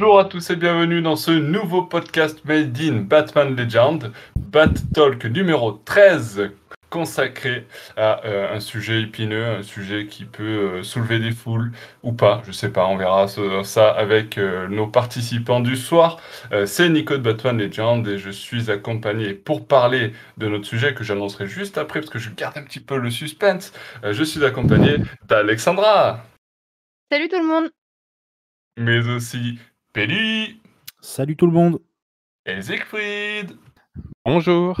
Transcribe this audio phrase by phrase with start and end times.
[0.00, 5.24] Bonjour à tous et bienvenue dans ce nouveau podcast Made in Batman Legend, Bat Talk
[5.24, 6.52] numéro 13,
[6.88, 11.72] consacré à euh, un sujet épineux, un sujet qui peut euh, soulever des foules
[12.04, 16.20] ou pas, je sais pas, on verra ce- ça avec euh, nos participants du soir.
[16.64, 21.02] C'est Nico de Batman Legend et je suis accompagné pour parler de notre sujet que
[21.02, 23.72] j'annoncerai juste après parce que je garde un petit peu le suspense.
[24.08, 26.24] Je suis accompagné d'Alexandra,
[27.10, 27.68] Salut tout le monde
[28.80, 29.58] mais aussi
[29.98, 30.60] Pelli
[31.00, 31.80] Salut tout le monde.
[32.46, 33.56] et Siegfried.
[34.24, 34.78] Bonjour.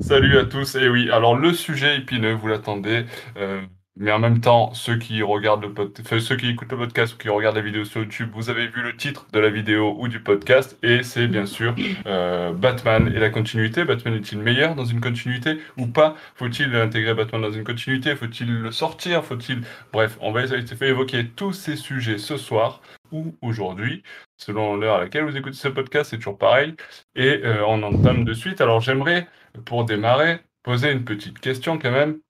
[0.00, 0.74] Salut à tous.
[0.74, 3.06] Et oui, alors le sujet épineux, vous l'attendez.
[3.38, 3.62] euh,
[3.96, 7.14] mais en même temps, ceux qui regardent le pod- enfin, ceux qui écoutent le podcast
[7.14, 9.96] ou qui regardent la vidéo sur YouTube, vous avez vu le titre de la vidéo
[9.98, 11.74] ou du podcast, et c'est bien sûr
[12.04, 13.84] euh, Batman et la continuité.
[13.84, 16.16] Batman est-il meilleur dans une continuité ou pas?
[16.34, 18.14] Faut-il intégrer Batman dans une continuité?
[18.14, 19.24] Faut-il le sortir?
[19.24, 24.02] Faut-il Bref, on va essayer de évoquer tous ces sujets ce soir ou aujourd'hui,
[24.40, 26.74] selon l'heure à laquelle vous écoutez ce podcast, c'est toujours pareil.
[27.14, 28.60] Et euh, on entame de suite.
[28.60, 29.28] Alors j'aimerais,
[29.66, 32.20] pour démarrer, poser une petite question quand même,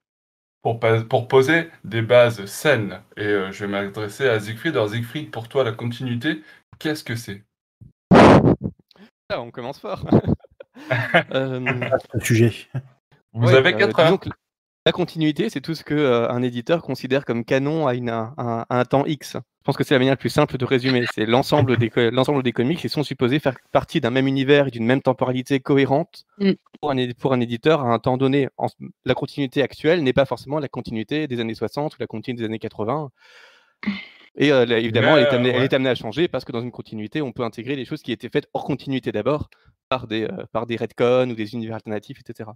[0.63, 3.01] pour, poser des bases saines.
[3.17, 4.75] Et euh, je vais m'adresser à Siegfried.
[4.75, 6.43] Alors Siegfried, pour toi, la continuité,
[6.79, 7.45] qu'est-ce que c'est?
[8.13, 10.05] Ah, on commence fort.
[11.35, 11.61] Euh,
[12.15, 12.55] Le sujet.
[13.35, 14.35] Vous ouais, avez euh, 4 disons heures.
[14.87, 18.33] La continuité, c'est tout ce que euh, un éditeur considère comme canon à, une, à
[18.39, 19.37] un, à un temps X.
[19.61, 21.05] Je pense que c'est la manière la plus simple de résumer.
[21.15, 24.69] C'est l'ensemble des, co- l'ensemble des comics qui sont supposés faire partie d'un même univers
[24.69, 26.53] et d'une même temporalité cohérente Mm.
[26.81, 28.49] pour, un, édi- pour un éditeur à un temps donné.
[28.57, 28.69] En-
[29.05, 32.47] la continuité actuelle n'est pas forcément la continuité des années 60 ou la continuité des
[32.47, 33.11] années 80.
[34.37, 35.65] Et euh, là, évidemment, Mais, elle, est amenée, elle ouais.
[35.65, 38.13] est amenée à changer parce que dans une continuité, on peut intégrer des choses qui
[38.13, 39.51] étaient faites hors continuité d'abord
[39.91, 42.49] par des, euh, par des retcons ou des univers alternatifs, etc.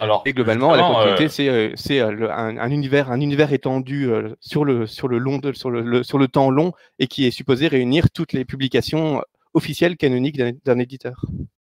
[0.00, 4.08] Alors, Et globalement, la continuité, euh, c'est euh, euh, un, un univers, un univers étendu
[4.40, 7.26] sur, le, sur, le long de- sur, le, le- sur le temps long et qui
[7.26, 9.22] est supposé réunir toutes les publications
[9.52, 11.22] officielles canoniques d'un éditeur.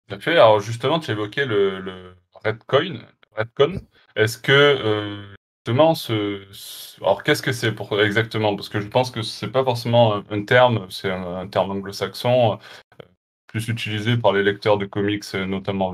[0.07, 0.33] Tout à fait.
[0.33, 2.99] Alors justement, tu évoquais le, le Redcoin.
[3.35, 3.81] Redcon.
[4.15, 5.23] Est-ce que euh,
[5.65, 8.55] justement ce, ce- alors qu'est-ce que c'est pour exactement?
[8.55, 12.53] Parce que je pense que c'est pas forcément un, terme, c'est un, un terme anglo-saxon
[12.53, 13.05] euh,
[13.47, 15.93] plus utilisé par les lecteurs de comics, notamment.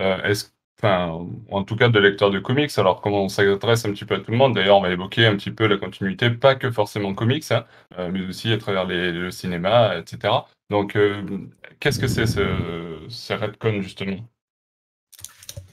[0.00, 0.50] Euh, est-ce
[0.80, 2.70] Enfin, en tout cas de lecteurs de comics.
[2.78, 4.54] Alors, comment on s'adresse un petit peu à tout le monde?
[4.54, 7.64] D'ailleurs, on va évoquer un petit peu la continuité, pas que forcément comics, hein,
[7.98, 10.34] euh, mais aussi à travers les- le cinéma, etc.
[10.70, 11.20] Donc, euh,
[11.80, 14.18] qu'est-ce que c'est ce, ce Redcon, justement?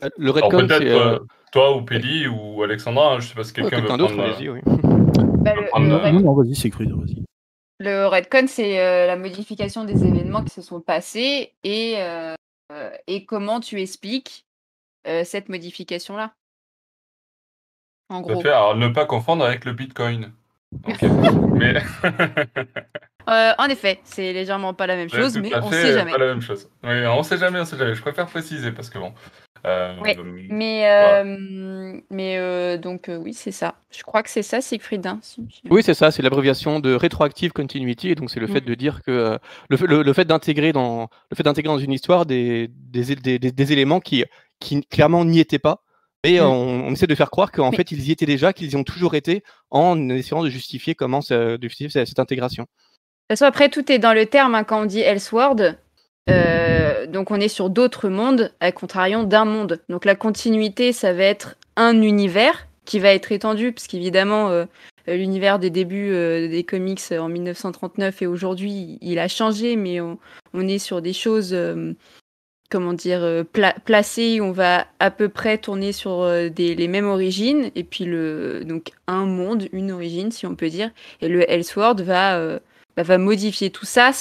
[0.04, 0.90] Euh, Le peut-être c'est.
[0.92, 1.20] euh,
[1.52, 4.16] toi ou Péli ou Alexandra, hein, je sais pas si ouais, quelqu'un veut quelqu'un d'autre,
[4.16, 4.60] prendre, allez-y, oui.
[5.44, 7.24] Bah, peut le, prendre, le red- Non, non, vas-y, c'est cru, vas-y.
[7.78, 11.98] le Redcon, c'est euh, la modification des événements qui se sont passés et,
[13.08, 14.46] et comment tu expliques
[15.08, 16.34] euh, cette modification-là?
[18.10, 18.42] En gros.
[18.42, 18.50] fait.
[18.50, 20.32] Alors, ne pas confondre avec le Bitcoin.
[21.54, 21.76] Mais
[23.28, 26.12] Euh, en effet, c'est légèrement pas la même chose, tout mais on fait, sait jamais.
[26.12, 26.70] Pas la même chose.
[26.84, 27.96] Oui, on sait jamais, on sait jamais.
[27.96, 29.16] Je préfère préciser parce que bon.
[29.66, 30.16] euh, Ouais,
[30.52, 33.74] Mais, euh, mais euh, donc euh, oui, c'est ça.
[33.90, 35.08] Je crois que c'est ça, Siegfried.
[35.08, 35.42] hein, si-
[35.72, 38.66] Oui, c'est ça, c'est l'abréviation de Retroactive Continuity, et donc c'est le fait Mm.
[38.66, 39.38] de dire que euh,
[39.70, 43.12] le, fait- le, le fait d'intégrer dans le fait d'intégrer dans une histoire des, des,
[43.12, 44.24] é- des, des- des éléments qui,
[44.60, 45.84] qui clairement n'y étaient pas,
[46.24, 46.44] mais Mm.
[46.44, 48.76] euh, on, on essaie de faire croire qu'en fait ils y étaient déjà, qu'ils y
[48.76, 52.64] ont toujours été, en essayant de justifier comment de justifier cette, cette intégration.
[52.64, 52.68] De
[53.34, 54.54] toute façon, après, tout est dans le terme.
[54.54, 55.80] hein, quand on dit Elseworld,
[56.30, 59.82] euh, donc on est sur d'autres mondes, à contrarion d'un monde.
[59.90, 64.66] Donc la continuité, ça va être un univers qui va être étendu, parce qu'évidemment, euh,
[65.08, 70.20] l'univers des débuts euh, des comics en 1939 et aujourd'hui, il a changé, mais on,
[70.54, 71.56] on est sur des choses,
[72.70, 74.42] comment dire, euh, pla- placées.
[74.42, 78.92] On va à peu près tourner sur euh, les mêmes origines, et puis le, donc
[79.08, 80.92] un monde, une origine, si on peut dire.
[81.22, 82.60] Et le Elseworld va euh,
[82.98, 84.12] bah, va modifier tout ça.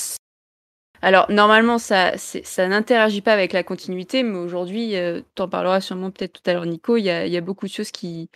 [1.03, 6.11] Alors, normalement, ça, ça n'interagit pas avec la continuité, mais aujourd'hui, euh, t'en parleras sûrement
[6.11, 8.31] peut-être tout à l'heure, Nico, il y a, y a beaucoup de choses qui,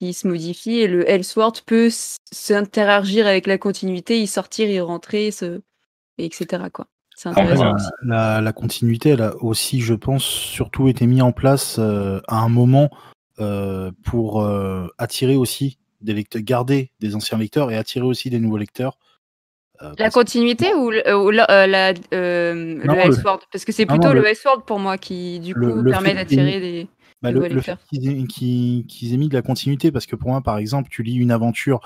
[0.00, 1.90] qui se modifient et le Elseworld peut
[2.32, 5.62] s'interagir avec la continuité, y sortir, y rentrer, se...
[6.18, 6.70] et etc.
[6.72, 6.86] Quoi.
[7.24, 7.54] Après,
[8.02, 12.48] la, continuité, elle a aussi, je pense, surtout été mise en place euh, à un
[12.48, 12.90] moment
[13.40, 18.40] euh, pour euh, attirer aussi des lecteurs, garder des anciens lecteurs et attirer aussi des
[18.40, 18.98] nouveaux lecteurs.
[19.98, 23.94] La continuité ou, le- ou la- la- Non, le le- Elseworld Parce que c'est Non,
[23.94, 26.88] plutôt non, le le- Elseworld pour moi qui, du le- coup, le permet d'attirer des
[27.20, 28.08] Bah, le, fait qu'ils
[29.14, 31.80] aient, mis de la continuité, parce que pour moi, par exemple, tu lis une aventure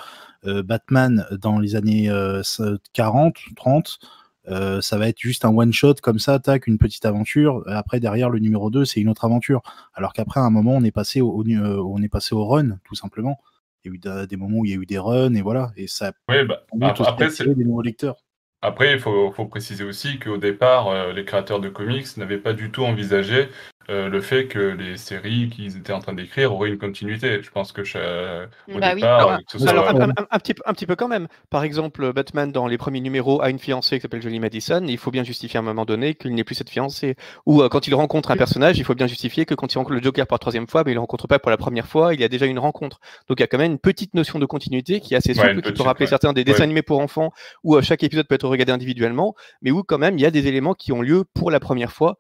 [0.47, 2.43] euh, Batman dans les années euh,
[2.93, 3.99] 40, 30,
[4.49, 7.63] euh, ça va être juste un one-shot comme ça, tac, une petite aventure.
[7.67, 9.63] Après, derrière, le numéro 2, c'est une autre aventure.
[9.95, 12.79] Alors qu'après, à un moment, on est passé au, euh, on est passé au run,
[12.85, 13.41] tout simplement.
[13.85, 15.73] Il y a eu des moments où il y a eu des runs, et voilà.
[15.77, 18.17] Et ça Oui, bah, après, c'est des nouveaux lecteurs.
[18.63, 22.53] Après, il faut, faut préciser aussi qu'au départ, euh, les créateurs de comics n'avaient pas
[22.53, 23.49] du tout envisagé
[23.89, 27.43] euh, le fait que les séries qu'ils étaient en train d'écrire auraient une continuité.
[27.43, 28.97] Je pense que cha- au Bah oui.
[28.97, 31.09] départ, Alors, que ce Alors, soit- un, un- un petit, peu- un petit peu quand
[31.09, 31.29] même.
[31.51, 34.85] Par exemple, Batman, dans les premiers numéros, a une fiancée qui s'appelle Jolie Madison.
[34.89, 37.15] Il faut bien justifier à un moment donné qu'il n'est plus cette fiancée.
[37.47, 39.95] Ou euh, quand il rencontre un personnage, il faut bien justifier que quand il rencontre
[39.95, 41.87] le Joker pour la troisième fois, mais il ne le rencontre pas pour la première
[41.87, 42.99] fois, il y a déjà une rencontre.
[43.29, 45.35] Donc il y a quand même une petite notion de continuité qui est assez Ouais,
[45.37, 46.11] souple, une qui peut rappeler ouais.
[46.11, 46.65] certains des dessins Ouais.
[46.65, 50.19] animés pour enfants, où euh, chaque épisode peut être regardé individuellement, mais où quand même
[50.19, 52.19] il y a des éléments qui ont lieu pour la première fois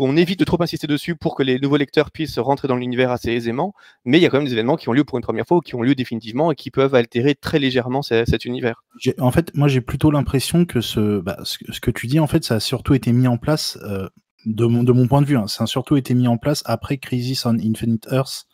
[0.00, 3.10] qu'on évite de trop insister dessus pour que les nouveaux lecteurs puissent rentrer dans l'univers
[3.10, 3.74] assez aisément,
[4.06, 5.58] mais il y a quand même des événements qui ont lieu pour une première fois
[5.58, 8.82] ou qui ont lieu définitivement et qui peuvent altérer très légèrement ce- cet univers.
[9.18, 12.26] En fait, moi, j'ai plutôt l'impression que ce, bah, que- ce que tu dis, en
[12.26, 14.08] fait, ça a surtout été mis en place, euh,
[14.46, 17.44] de, mon, point de vue, hein, ça a surtout été mis en place après Crisis
[17.44, 18.46] on Infinite Earth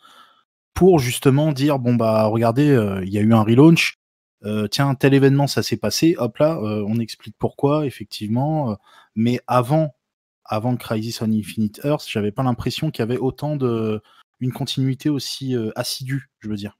[0.73, 3.95] pour justement dire bon, bah, regardez, euh, il y a eu un relaunch,
[4.43, 8.77] euh, tiens, tel événement, ça s'est passé, hop là, on explique pourquoi, effectivement.
[9.15, 9.93] mais avant,
[10.47, 14.01] avant Crisis on Infinite Earth, j'avais pas l'impression qu'il y avait autant de.
[14.39, 16.77] une continuité aussi euh, assidue, je veux dire.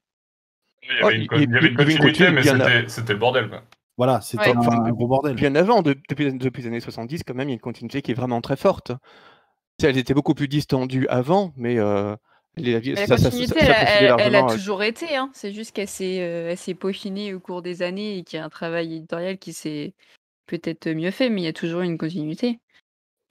[0.84, 2.88] il y avait une, il- y avait une il y avait une continuité, mais c'était
[2.88, 3.50] c'était le bordel.
[3.50, 3.64] Quoi.
[3.98, 4.56] Voilà, c'était Ouais.
[4.56, 5.36] un, Enfin, un gros bordel.
[5.36, 8.02] Bien avant, de- depuis, depuis les années 70, quand même, il y a une continuité
[8.04, 8.92] qui est vraiment très forte.
[9.82, 12.16] Elle était beaucoup plus distendue avant, mais euh,
[12.58, 15.16] les- Mais ça, la ça- ça- continuité, ça elle, a- elle- toujours été.
[15.16, 15.30] Hein.
[15.34, 18.42] C'est juste qu'elle s'est euh, elle s'est peaufinée au cours des années et qu'il y
[18.42, 19.94] a un travail éditorial qui s'est
[20.46, 22.60] peut-être mieux fait, mais il y a toujours une continuité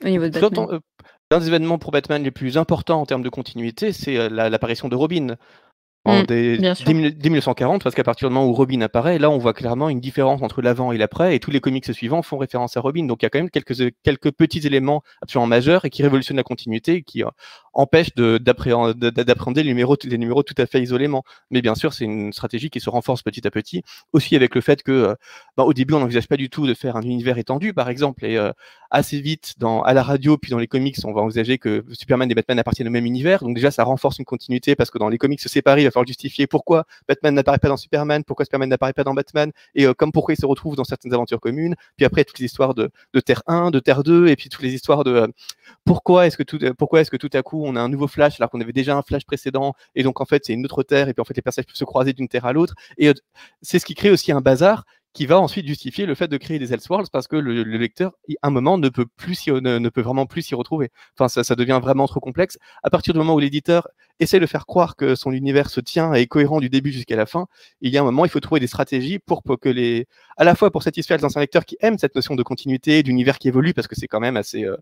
[0.05, 0.81] au niveau de euh,
[1.31, 4.49] L'un des événements pour Batman les plus importants en termes de continuité, c'est euh, la-
[4.49, 5.37] l'apparition de Robin.
[6.06, 9.29] En Mm, des- dès dès 1940, parce qu'à partir du moment où Robin apparaît, là
[9.31, 12.38] on voit clairement une différence entre l'avant et l'après, et tous les comics suivants font
[12.38, 13.05] référence à Robin.
[13.06, 16.37] Donc il y a quand même quelques, quelques petits éléments absolument majeurs et qui révolutionnent
[16.37, 17.29] la continuité, et qui euh,
[17.75, 21.25] empêchent de- d'appréhend- de- d'appréhender les numéros, les numéros tout à fait isolément.
[21.50, 23.82] Mais bien sûr, c'est une stratégie qui se renforce petit à petit,
[24.12, 25.14] aussi avec le fait que euh,
[25.56, 28.25] bah, au début on n'envisage pas du tout de faire un univers étendu, par exemple,
[28.25, 28.52] et euh,
[28.91, 32.31] assez vite dans, à la radio puis dans les comics, on va envisager que Superman
[32.31, 33.41] et Batman appartiennent au même univers.
[33.43, 36.85] Donc déjà, ça renforce une continuité parce que dans les comics séparés, il justifier pourquoi
[37.09, 40.35] Batman n'apparaît pas dans Superman, pourquoi Superman n'apparaît pas dans Batman, et euh, comme pourquoi
[40.35, 41.75] ils se retrouvent dans certaines aventures communes?
[41.97, 42.91] Puis après, toutes les histoires de,
[43.25, 45.27] Terre 1, de Terre 2, et puis toutes les histoires de euh,
[45.85, 48.41] pourquoi est-ce que tout, euh, est-ce que tout à coup on a un nouveau Flash
[48.41, 51.09] alors qu'on avait déjà un Flash précédent, et donc en fait c'est une autre Terre,
[51.09, 52.75] et puis en fait les personnages peuvent se croiser d'une Terre à l'autre.
[52.99, 53.13] Et
[53.63, 54.85] c'est ce qui crée aussi un bazar
[55.17, 58.13] qui va ensuite justifier le fait de créer des Elseworlds parce que le, le lecteur,
[58.43, 60.91] à un moment, ne peut, plus ne, peut vraiment plus s'y retrouver.
[61.15, 62.59] Enfin, ça, ça devient vraiment trop complexe.
[62.83, 63.89] À partir du moment où l'éditeur
[64.21, 67.17] essaie de faire croire que son univers se tient et est cohérent du début jusqu'à
[67.17, 67.47] la fin,
[67.81, 70.45] il y a un moment, il faut trouver des stratégies pour, pour que les, à
[70.45, 73.49] la fois pour satisfaire les anciens lecteurs qui aiment cette notion de continuité, d'univers qui
[73.49, 74.77] évolue, parce que c'est quand même assez, euh,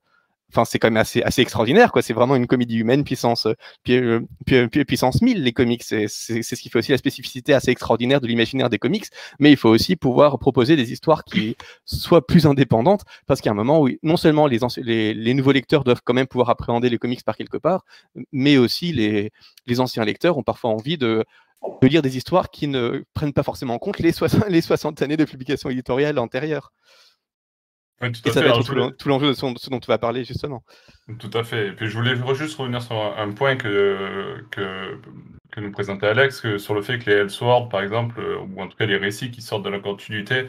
[0.50, 2.02] enfin, c'est quand même assez, assez extraordinaire, quoi.
[2.02, 3.55] C'est vraiment une comédie humaine puissance, euh,
[3.85, 5.82] pu- euh, pu- pu- puissance 1000, les comics.
[5.82, 9.06] C'est ce qui fait aussi la spécificité assez extraordinaire de l'imaginaire des comics.
[9.41, 13.50] Mais il faut aussi pouvoir proposer des histoires qui soient plus indépendantes, parce qu'il y
[13.50, 16.88] a un moment où non seulement les, les nouveaux lecteurs doivent quand même pouvoir appréhender
[16.91, 17.85] les comics par quelque part,
[18.32, 19.31] mais aussi les,
[19.67, 21.25] les anciens lecteurs ont parfois envie de
[21.81, 25.00] de lire des histoires qui ne prennent pas forcément en compte les 60, les 60
[25.00, 26.73] années de publication éditoriale antérieure.
[28.01, 28.41] Tout Et à ça fait.
[28.41, 30.63] va Alors, être tout voulais- l'en- tout l'enjeu de ce, dont tu vas parler justement.
[31.19, 31.69] Tout à fait.
[31.69, 34.98] Et puis je voulais juste revenir sur un, point que, que,
[35.53, 38.60] que nous présentait Alex, que sur le fait que les Elseworlds, par exemple, euh, ou
[38.60, 40.46] en tout cas les récits qui sortent de la continuité,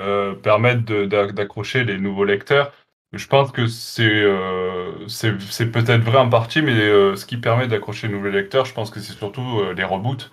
[0.00, 2.72] euh, permettent d'accrocher les nouveaux lecteurs.
[3.12, 7.68] Je pense que c'est euh, c'est peut-être vrai en partie, mais euh, ce qui permet
[7.68, 10.30] d'accrocher les nouveaux lecteurs, je pense que c'est surtout les reboots.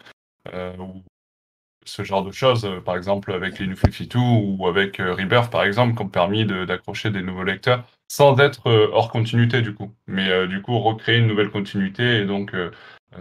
[0.53, 0.73] euh,
[1.85, 5.51] ce genre de choses, euh, par exemple avec les New 52 ou avec euh, Rebirth,
[5.51, 9.73] par exemple, qui ont permis d'accrocher des nouveaux lecteurs sans être euh, hors continuité du
[9.73, 12.53] coup, mais du coup recréer une nouvelle continuité et donc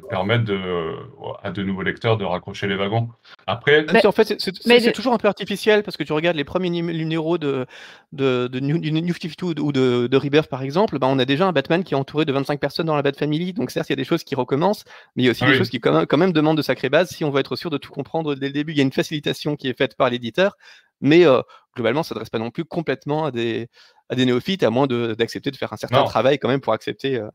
[0.09, 0.95] permettre de, euh,
[1.43, 3.09] à de nouveaux lecteurs de raccrocher les wagons.
[3.47, 6.37] Après, Même si en fait, c'est- mais toujours un peu artificiel parce que tu regardes
[6.37, 7.67] les premiers num- numéros de,
[8.13, 11.25] de, de New, du New 52 ou de, de Rebirth par exemple, ben, on a
[11.25, 13.53] déjà un Batman qui est entouré de 25 personnes dans la Bat Family.
[13.53, 14.85] Donc certes, il y a des choses qui recommencent,
[15.17, 15.59] mais il y a aussi Ah des oui.
[15.59, 17.71] choses qui quand même, quand même demandent de sacrées bases si on veut être sûr
[17.71, 18.73] de tout comprendre dès le début.
[18.73, 20.57] Il y a une facilitation qui est faite par l'éditeur,
[21.01, 21.41] mais euh,
[21.75, 23.69] globalement, ça ne s'adresse pas non plus complètement à des,
[24.09, 26.05] à des néophytes, à moins de- d'accepter de, faire un certain Non.
[26.05, 27.17] travail quand même pour accepter.
[27.17, 27.29] euh,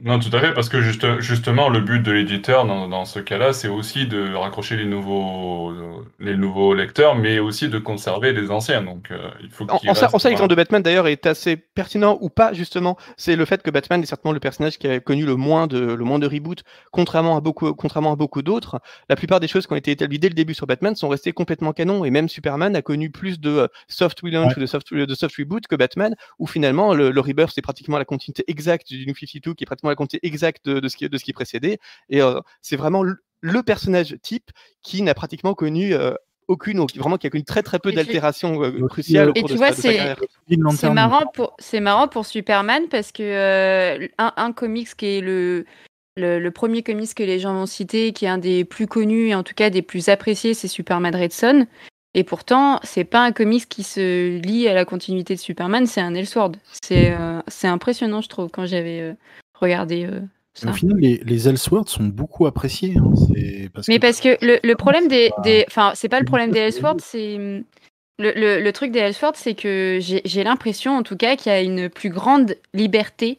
[0.00, 3.20] Non, tout à fait, parce que juste, justement, le but de l'éditeur dans, dans ce
[3.20, 5.72] cas-là, c'est aussi de raccrocher les nouveaux,
[6.18, 8.82] les nouveaux lecteurs, mais aussi de conserver les anciens.
[8.82, 11.24] Donc, euh, il faut En, en ça, en restent- ça, l'exemple de Batman d'ailleurs est
[11.26, 12.96] assez pertinent ou pas justement.
[13.16, 15.78] C'est le fait que Batman est certainement le personnage qui a connu le moins de
[15.78, 18.80] le moins de reboot, contrairement à beaucoup contrairement à beaucoup d'autres.
[19.08, 21.32] La plupart des choses qui ont été établies dès le début sur Batman sont restées
[21.32, 24.56] complètement canon et même Superman a connu plus de euh, soft relaunch Ouais.
[24.56, 27.98] ou de soft de soft reboot que Batman, où finalement le, le rebirth c'est pratiquement
[27.98, 30.96] la continuité exacte du New 52 qui est pratiquement la continuité exacte de, de ce
[30.96, 33.16] qui de ce qui précédait et euh, c'est vraiment le,
[33.62, 34.50] personnage type
[34.82, 36.14] qui n'a pratiquement connu euh,
[36.48, 39.30] aucune, vraiment qu'il y a qu'une très très peu Et tu- d'altérations euh, Et cruciales
[39.30, 40.16] au tu cours de vois, sa- de sa c'est-
[40.76, 45.20] C'est marrant pour c'est marrant pour Superman parce que euh, un, un comics qui est
[45.20, 45.64] le,
[46.16, 49.28] le le premier comics que les gens vont citer, qui est un des plus connus
[49.28, 51.66] et en tout cas des plus appréciés, c'est Superman Red Son.
[52.14, 56.02] Et pourtant, c'est pas un comics qui se lie à la continuité de Superman, c'est
[56.02, 56.58] un Elseworld.
[56.84, 59.14] C'est euh, c'est impressionnant, je trouve, quand j'avais
[59.62, 60.20] regardé euh,
[60.54, 60.70] ça.
[60.70, 62.94] Au final, les, les Elseworlds sont beaucoup appréciés.
[62.98, 63.12] hein,
[63.72, 65.64] parce Mais que- parce que le, le problème des, pas- des.
[65.68, 67.36] Enfin, c'est pas le problème des Elseworlds, c'est.
[67.36, 67.62] hum,
[68.18, 71.54] Le, le, le truc des Elseworlds, c'est que j'ai l'impression, en tout cas, qu'il y
[71.54, 73.38] a une plus grande liberté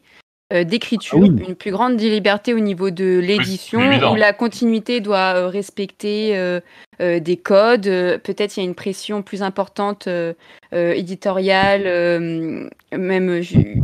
[0.52, 1.42] euh, d'écriture, Ah oui.
[1.48, 3.80] une plus grande liberté au niveau de l'édition,
[4.12, 6.60] où la continuité doit euh, respecter euh,
[7.00, 7.84] euh, des codes.
[8.24, 10.34] Peut-être il y a une pression plus importante euh,
[10.74, 13.40] euh, éditoriale, euh, même,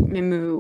[0.09, 0.57] même euh,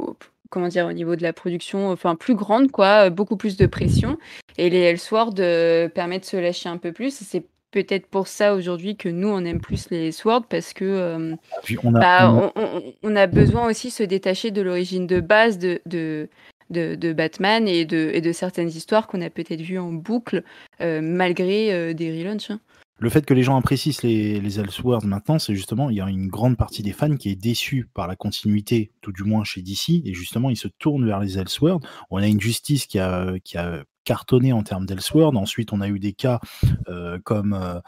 [0.50, 3.66] comment dire, au niveau de la production, enfin plus grande, quoi, euh, beaucoup plus de
[3.66, 4.18] pression.
[4.58, 7.14] Et les Elseworlds euh, permettent de se lâcher un peu plus.
[7.14, 11.34] C'est peut-être pour ça aujourd'hui que nous, on aime plus les Elseworlds, parce que euh,
[11.62, 14.50] puis on a, bah, on a- on, on- on a besoin aussi de se détacher
[14.50, 16.28] de l'origine de base de, de,
[16.70, 20.42] de, de Batman et de, et de certaines histoires qu'on a peut-être vues en boucle,
[20.80, 22.50] euh, malgré des relaunchs.
[22.50, 22.60] hein.
[23.00, 26.08] Le fait que les gens apprécient les, les Elseworlds maintenant, c'est justement, il y a
[26.08, 29.62] une grande partie des fans qui est déçue par la continuité, tout du moins chez
[29.62, 31.84] DC, et justement, ils se tournent vers les Elseworlds.
[32.10, 35.36] On a une justice qui a, qui a cartonné en termes d'Elseworlds.
[35.36, 36.40] Ensuite, on a eu des cas
[36.88, 37.52] euh, comme.
[37.54, 37.80] euh,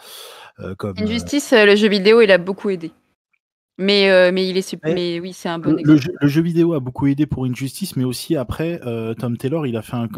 [0.61, 2.93] euh, comme Injustice, euh, le jeu vidéo, il a beaucoup aidé.
[3.79, 6.01] Mais, euh, mais il est sup- Mais oui, c'est un bon le, le exemple.
[6.03, 9.67] jeu, le jeu vidéo a beaucoup aidé pour Injustice, mais aussi après, euh, Tom Taylor,
[9.67, 10.09] il a fait un,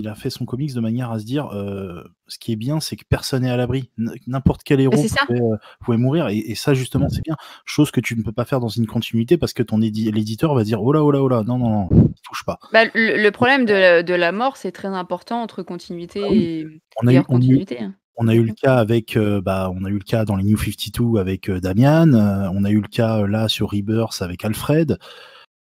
[0.00, 2.80] il a fait son comics de manière à se dire, euh, ce qui est bien,
[2.80, 3.90] c'est que personne n'est à l'abri.
[4.26, 7.36] N'importe quel héros pouvait, euh, pouvait mourir, et, et ça justement, c'est bien.
[7.64, 10.54] Chose que tu ne peux pas faire dans une continuité parce que ton édi- l'éditeur
[10.54, 11.88] va dire, oh là, oh là, oh là, non, non, non,
[12.24, 12.58] touche pas.
[12.72, 16.28] Bah, le, le problème de la, de la mort, c'est très important entre continuité Ah
[16.30, 16.38] oui.
[16.38, 16.66] et,
[17.02, 17.80] On a et eu, hors on a eu- continuité.
[17.80, 17.94] hein.
[18.16, 20.44] on a eu le cas avec, euh, bah, on a eu le cas dans les
[20.44, 24.20] New 52 avec euh, Damian, euh, on a eu le cas euh, là sur Rebirth
[24.22, 24.98] avec Alfred,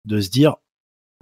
[0.05, 0.57] de se dire,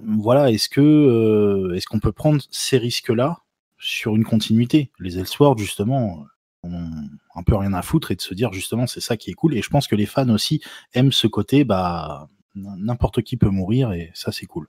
[0.05, 3.39] voilà, est-ce que, euh, est-ce qu'on peut prendre ces risques-là
[3.77, 4.91] sur une continuité?
[4.99, 6.25] Les Elseworlds, justement,
[6.63, 6.89] ont
[7.35, 9.55] un peu rien à foutre et de se dire, justement, c'est ça qui est cool.
[9.55, 10.61] Et je pense que les fans aussi
[10.93, 14.67] aiment ce côté, bah, n'importe qui peut mourir et ça, c'est cool.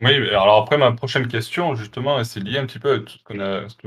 [0.00, 3.18] Oui, alors après, ma prochaine question, justement, c'est lié un petit peu à tout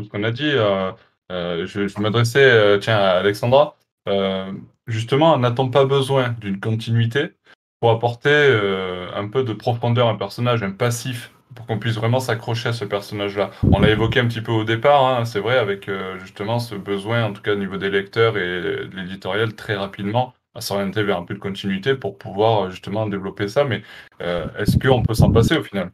[0.03, 0.49] ce qu'on a, dit.
[0.49, 0.91] euh,
[1.31, 3.77] euh, je je m'adressais euh, tiens, à Alexandra.
[4.07, 4.51] Euh,
[4.87, 7.31] justement, n'a-t-on pas besoin d'une continuité
[7.79, 11.95] pour apporter euh, un peu de profondeur à un personnage, un passif, pour qu'on puisse
[11.95, 15.39] vraiment s'accrocher à ce personnage-là On l'a évoqué un petit peu au départ, hein, c'est
[15.39, 18.89] vrai, avec euh, justement ce besoin, en tout cas au niveau des lecteurs et de
[18.95, 23.47] l'éditorial, très rapidement à s'orienter vers un peu de continuité pour pouvoir euh, justement développer
[23.47, 23.63] ça.
[23.63, 23.83] Mais
[24.19, 25.91] est-ce qu'on peut s'en passer au final?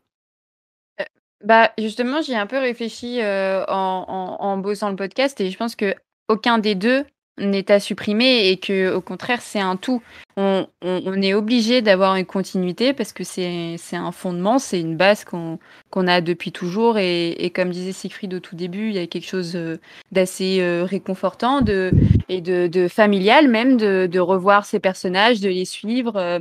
[1.43, 5.57] Bah, justement, j'y ai un peu réfléchi en, en, en bossant le podcast et je
[5.57, 5.93] pense que
[6.29, 7.05] aucun des deux
[7.37, 10.01] n'est à supprimer et que au contraire c'est un tout.
[10.37, 15.25] On, on, est obligé d'avoir une continuité parce que c'est un fondement, c'est une base
[15.25, 15.59] qu'on
[16.07, 19.27] a depuis toujours et, et comme disait Siegfried au tout début, il y a quelque
[19.27, 19.79] chose euh,
[20.11, 21.91] d'assez euh, réconfortant de,
[22.29, 26.15] et de, de familial même de, de revoir ces personnages, de les suivre.
[26.17, 26.39] euh.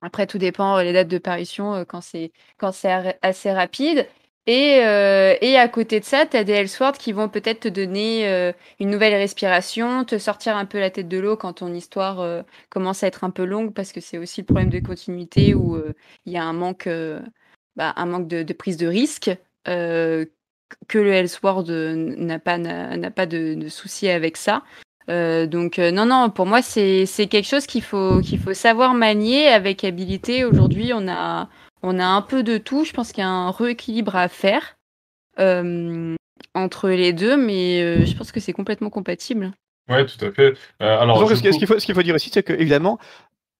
[0.00, 2.30] Après, tout dépend les dates de parution quand c'est
[3.22, 4.06] assez rapide.
[4.48, 7.68] Et, euh, et à côté de ça, tu as des Elseworlds qui vont peut-être te
[7.68, 8.50] donner euh,
[8.80, 12.40] une nouvelle respiration, te sortir un peu la tête de l'eau quand ton histoire euh,
[12.70, 15.78] commence à être un peu longue, parce que c'est aussi le problème de continuité où
[16.24, 16.88] il y a un manque,
[17.76, 19.30] bah, un manque de, prise de risque,
[19.66, 20.28] que
[20.94, 24.62] le Elseworld n'a pas, n'a pas de, souci avec ça.
[25.08, 29.84] Donc non, non, pour moi, c'est quelque chose qu'il faut, qu'il faut savoir manier avec
[29.84, 30.46] habileté.
[30.46, 31.50] Aujourd'hui, on a,
[31.82, 32.84] on a un peu de tout.
[32.84, 34.76] Je pense qu'il y a un rééquilibre à faire
[35.38, 36.14] euh,
[36.54, 39.52] entre les deux, mais euh, je pense que c'est complètement compatible.
[39.88, 40.54] Oui, tout à fait.
[40.82, 42.42] Euh, alors, Donc, ce qu'il coup- ce qu'il faut, ce qu'il faut dire aussi, c'est
[42.42, 42.98] que évidemment,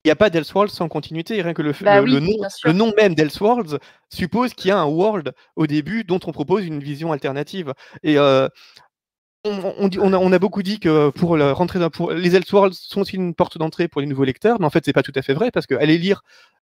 [0.04, 1.40] il n'y a pas d'Elseworlds sans continuité.
[1.42, 2.32] Rien que le, Bah le, oui, le nom,
[2.64, 3.78] le nom même d'Elseworlds
[4.10, 7.72] suppose qu'il y a un world au début dont on propose une vision alternative.
[8.02, 8.48] Et euh,
[9.44, 12.12] on, on dit- on a, on a beaucoup dit que pour le- rentrer dans, pour,
[12.12, 14.92] les Elseworlds sont aussi une porte d'entrée pour les nouveaux lecteurs, mais en fait, c'est
[14.92, 16.22] pas tout à fait vrai parce qu'aller lire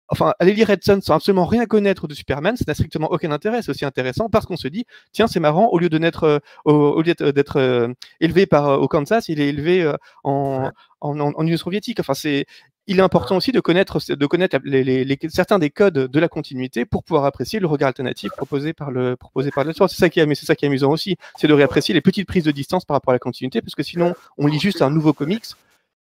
[0.09, 3.31] enfin, aller lire Red Son sans absolument rien connaître de Superman, ça n'a strictement aucun
[3.33, 3.63] intérêt.
[3.63, 6.39] C'est aussi intéressant parce qu'on se dit, tiens, c'est marrant, au lieu de naître, euh,
[6.65, 7.89] au, au lieu d'être- euh,
[8.21, 9.91] élevé par, euh, au Kansas, il est élevé
[10.25, 12.01] en, en, en- en Union soviétique.
[12.01, 12.47] Enfin, c'est,
[12.87, 16.21] il est important aussi de connaître, de connaître les, les- les- certains des codes de
[16.21, 20.09] la continuité pour pouvoir apprécier le regard alternatif proposé par le, proposé par C'est ça
[20.11, 22.51] qui est, c'est ça qui est amusant aussi, c'est de réapprécier les petites prises de
[22.51, 25.45] distance par rapport à la continuité, parce que sinon, on lit juste un nouveau comics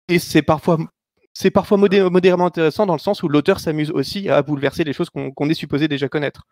[0.08, 0.78] et c'est parfois
[1.36, 4.94] c'est parfois modé- modérément intéressant dans le sens où l'auteur s'amuse aussi à bouleverser les
[4.94, 6.48] choses qu'on est supposé déjà connaître.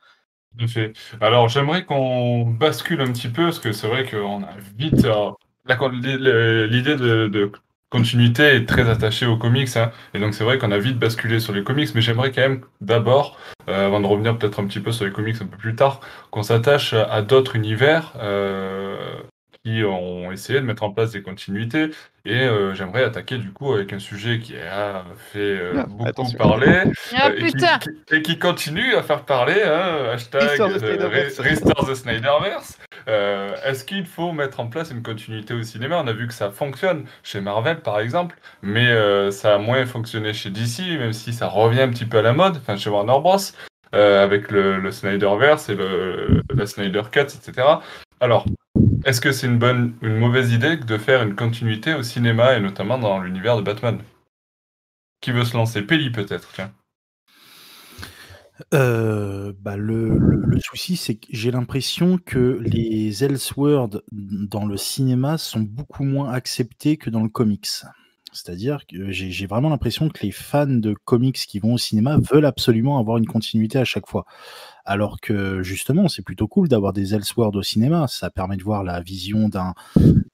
[0.59, 0.93] Tout fait.
[1.19, 6.67] Alors, j'aimerais qu'on bascule un petit peu, parce que c'est vrai qu'on a vite, euh,
[6.67, 7.51] l'idée de, de,
[7.89, 11.39] continuité est très attachée aux comics, hein, et donc c'est vrai qu'on a vite basculé
[11.39, 13.37] sur les comics, mais j'aimerais quand même d'abord,
[13.69, 15.99] euh, avant de revenir peut-être un petit peu sur les comics un peu plus tard,
[16.31, 18.13] qu'on s'attache à d'autres univers.
[18.17, 19.21] Euh,
[19.63, 21.91] qui ont essayé de mettre en place des continuités.
[22.25, 26.31] Et euh, j'aimerais attaquer du coup avec un sujet qui a fait euh, ah, beaucoup
[26.37, 26.83] parler
[27.15, 27.49] ah, euh,
[28.11, 29.61] et, qui, continue à faire parler.
[29.63, 30.41] Hein, hashtag
[31.39, 32.77] Restore the Snyderverse.
[33.07, 36.01] Est-ce qu'il faut mettre en place une continuité au cinéma?
[36.03, 38.91] On a vu que ça fonctionne chez Marvel par exemple, mais
[39.31, 42.33] ça a moins fonctionné chez DC, même si ça revient un petit peu à la
[42.33, 43.37] mode, enfin chez Warner Bros.
[43.93, 47.67] avec le, le Snyderverse et le, la Snyder Cut, etc.
[48.21, 48.45] Alors,
[49.05, 52.55] est-ce que c'est une bonne ou une mauvaise idée de faire une continuité au cinéma
[52.55, 53.99] et notamment dans l'univers de Batman?
[55.21, 55.81] Qui veut se lancer?
[55.81, 56.73] Peli peut-être, tiens.
[58.73, 60.19] Euh, bah le,
[60.59, 66.97] souci, c'est que j'ai l'impression que les Elseworlds dans le cinéma sont beaucoup moins acceptés
[66.97, 67.67] que dans le comics.
[68.31, 72.45] C'est-à-dire que j'ai vraiment l'impression que les fans de comics qui vont au cinéma veulent
[72.45, 74.25] absolument avoir une continuité à chaque fois.
[74.85, 78.07] Alors que justement, c'est plutôt cool d'avoir des Elseworlds au cinéma.
[78.09, 79.73] Ça permet de voir la vision d'un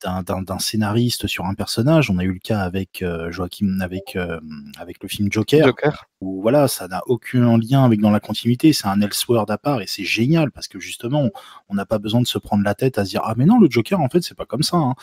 [0.02, 2.10] d'un scénariste sur un personnage.
[2.10, 4.40] On a eu le cas avec euh, Joachim, avec euh,
[4.80, 6.06] avec le film Joker, Joker.
[6.22, 8.74] où voilà, ça n'a aucun lien avec dans la continuité.
[8.74, 11.30] C'est un Elseworld à part et c'est génial parce que justement,
[11.68, 13.60] on n'a pas besoin de se prendre la tête à se dire ah mais non
[13.60, 14.78] le Joker en fait c'est pas comme ça.
[14.78, 14.96] Hein.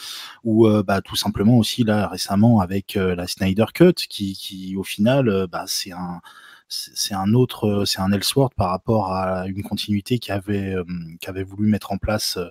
[0.43, 4.83] Ou euh, bah tout simplement aussi là récemment avec la Snyder Cut qui qui au
[4.83, 6.21] final bah c'est un
[6.69, 10.85] c'est un autre, euh, c'est un Elseworld par rapport à une continuité qu'avait euh,
[11.21, 12.49] qu'avait voulu mettre en place euh,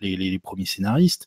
[0.00, 1.26] les, les, premiers scénaristes.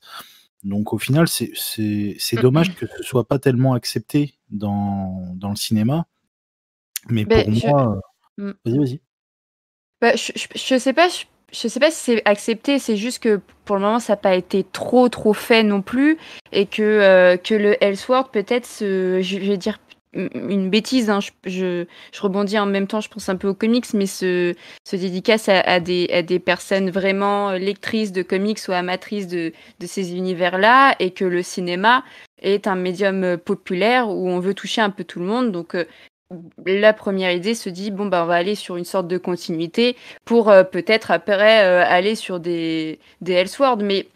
[0.63, 6.05] Donc au final, c'est dommage que ce soit pas tellement accepté dans, dans le cinéma.
[7.09, 8.01] Mais pour moi,
[8.37, 8.51] mmh.
[8.65, 9.01] vas-y, vas-y.
[10.01, 13.77] Bah, je, je, sais pas, je, sais pas si c'est accepté, c'est juste que pour
[13.77, 16.17] le moment ça n'a pas été trop trop fait non plus
[16.51, 19.79] et que, que le Elseworld peut-être, je vais dire
[20.13, 21.85] une bêtise, hein, je,
[22.19, 24.55] rebondis en même temps, je pense un peu aux comics, mais se
[24.91, 30.15] dédicace à, des, à des personnes vraiment lectrices de comics ou amatrices de, de ces
[30.15, 32.03] univers-là, et que le cinéma
[32.41, 35.51] est un médium populaire où on veut toucher un peu tout le monde.
[35.51, 35.85] Donc euh,
[36.65, 39.95] la première idée se dit, bon, bah, on va aller sur une sorte de continuité
[40.25, 43.83] pour euh, peut-être après euh, aller sur des, des Elseworlds.
[43.83, 44.07] Mais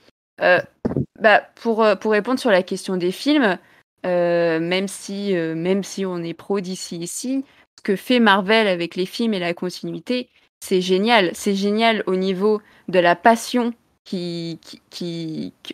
[1.19, 3.59] bah, pour, pour répondre sur la question des films,
[4.05, 7.45] euh, même, si, euh, même si on est pro d'ici ici,
[7.77, 11.31] ce que fait Marvel avec les films et la continuité, c'est génial.
[11.33, 14.59] C'est génial au niveau de la passion qui,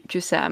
[0.08, 0.50] que, ça,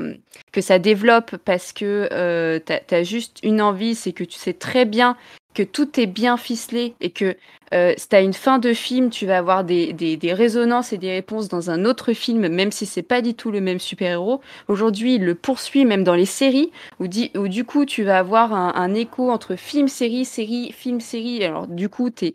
[0.51, 4.53] que ça développe parce que euh, tu as, juste une envie, c'est que tu sais
[4.53, 5.15] très bien
[5.55, 7.35] que tout est bien ficelé et que
[7.73, 11.11] euh, si tu as une fin de film, tu vas avoir des, résonances et des
[11.11, 14.41] réponses dans un autre film, même si c'est pas du tout le même super-héros.
[14.67, 18.93] Aujourd'hui, il le poursuit même dans les séries, où, du coup, tu vas avoir un,
[18.93, 21.43] écho entre film, série, série, film, série.
[21.43, 22.33] Alors, du coup, tu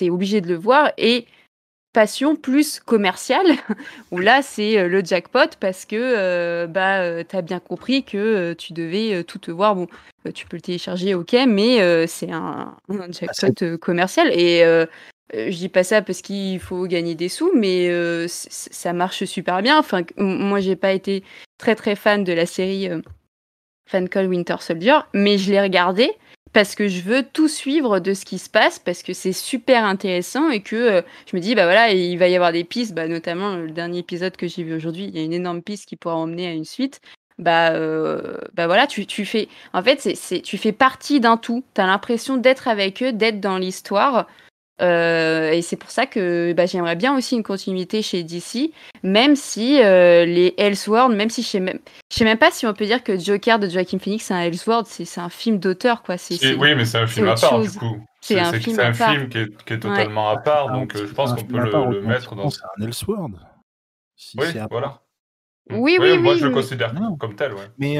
[0.00, 0.92] es, obligé de le voir.
[0.98, 1.26] Et
[1.92, 3.46] passion plus commerciale,
[4.10, 8.04] où là c'est euh, le jackpot parce que euh, bah, euh, tu as bien compris
[8.04, 9.74] que tu devais tout te voir.
[9.74, 9.86] Bon,
[10.34, 14.30] tu peux le télécharger, ok, mais c'est un, un, ah, jackpot commercial.
[14.32, 14.62] Et
[15.32, 17.90] je dis pas ça parce qu'il faut gagner des sous, mais
[18.28, 19.78] ça marche super bien.
[19.78, 21.24] Enfin, moi j'ai pas été
[21.58, 22.88] très très fan de la série
[23.86, 26.12] Fan Call Winter Soldier, mais je l'ai regardé
[26.52, 29.84] parce que je veux tout suivre de ce qui se passe, parce que c'est super
[29.84, 32.94] intéressant et que euh, je me dis, bah voilà, il va y avoir des pistes,
[32.94, 35.88] bah, notamment le dernier épisode que j'ai vu aujourd'hui, il y a une énorme piste
[35.88, 37.00] qui pourra emmener à une suite.
[37.38, 41.64] Bah, euh, bah voilà, tu, tu fais, en fait, c'est, tu fais partie d'un tout.
[41.74, 44.26] Tu as l'impression d'être avec eux, d'être dans l'histoire.
[44.80, 49.36] Euh, et c'est pour ça que bah, j'aimerais bien aussi une continuité chez DC, même
[49.36, 51.78] si euh, les Elseworlds, même si je sais même,
[52.10, 54.40] je sais même pas si on peut dire que Joker de Joaquin Phoenix c'est un
[54.40, 56.16] Elseworld, c'est un film d'auteur quoi.
[56.16, 58.04] C'est, oui, mais c'est un film à part du coup.
[58.22, 61.12] C'est un, film, un film qui est, qui est totalement à part, donc euh, je
[61.12, 62.50] pense qu'on peut le, le mettre dans.
[62.50, 63.36] C'est un Elseworld.
[64.16, 65.00] Si oui, voilà.
[65.70, 66.18] Oui, oui, oui.
[66.18, 67.70] Moi, je le considère comme tel, ouais.
[67.78, 67.96] Mais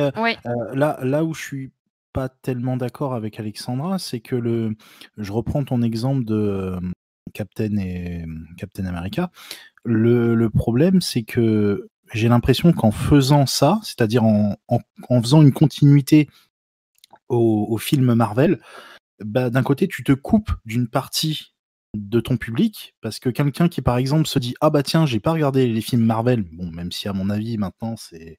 [0.73, 1.73] là, là où je suis
[2.13, 4.75] pas tellement d'accord avec Alexandra, c'est que le
[5.17, 6.79] je reprends ton exemple de,
[7.33, 8.25] Captain et
[8.57, 9.31] Captain America.
[9.85, 16.29] Le problème, c'est que j'ai l'impression qu'en faisant ça, c'est-à-dire en en faisant une continuité
[17.29, 18.61] au film Marvel,
[19.21, 21.55] bah, d'un côté, tu te coupes d'une partie
[21.95, 25.21] de ton public parce que quelqu'un qui, par exemple, se dit: «Ah bah tiens, j'ai
[25.21, 28.39] pas regardé les films Marvel», bon, même si à mon avis maintenant c'est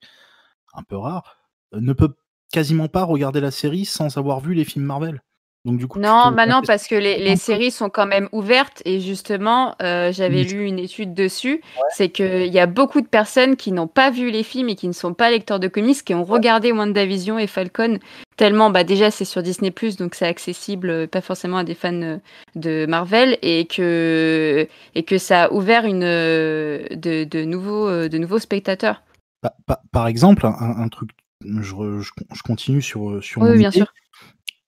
[0.74, 1.38] un peu rare,
[1.74, 2.16] ne peut
[2.52, 5.22] quasiment pas regarder la série sans avoir vu les films Marvel.
[5.64, 9.00] Donc du coup, Non, bah non, parce que les, séries sont quand même ouvertes et
[9.00, 11.62] justement, euh, j'avais lu une étude dessus,
[11.92, 14.88] c'est qu'il y a beaucoup de personnes qui n'ont pas vu les films et qui
[14.88, 18.00] ne sont pas lecteurs de comics, qui ont regardé WandaVision et Falcon,
[18.38, 21.94] tellement, bah déjà c'est sur Disney+, donc c'est accessible, euh, pas forcément à des fans
[22.02, 22.18] euh,
[22.56, 28.40] de Marvel, et que, et que ça a ouvert une, de, de, nouveaux, de nouveaux
[28.40, 29.04] spectateurs.
[29.42, 31.12] Pa- pa- par exemple, un, un truc,
[31.46, 33.80] je, re- je- je continue sur, sur Oui, mon bien idée.
[33.80, 33.94] sûr.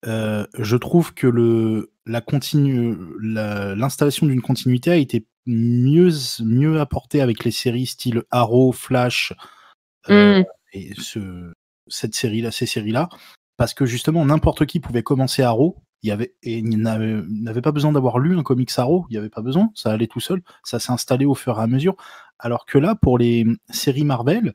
[0.05, 6.09] Euh, je trouve que le, la continu, la- l'installation d'une continuité a été mieux,
[6.41, 9.33] mieux apportée avec les séries style Arrow, Flash
[10.09, 10.45] euh, Mm.
[10.73, 11.53] et ce,
[11.87, 13.07] cette série-là, ces séries-là,
[13.57, 15.77] parce que justement n'importe qui pouvait commencer Arrow.
[16.05, 19.29] Il y avait, et n'avait pas besoin d'avoir lu un comics Arrow, il n'y avait
[19.29, 21.95] pas besoin, ça allait tout seul, ça s'est installé au fur et à mesure.
[22.39, 24.53] Alors que là, pour les séries Marvel,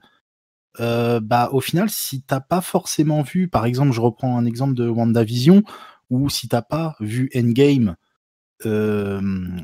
[0.81, 4.75] euh, bah, au final, si t'as pas forcément vu, par exemple, je reprends un exemple
[4.75, 5.63] de WandaVision,
[6.11, 7.97] ou si t'as pas vu Endgame
[8.67, 9.21] euh,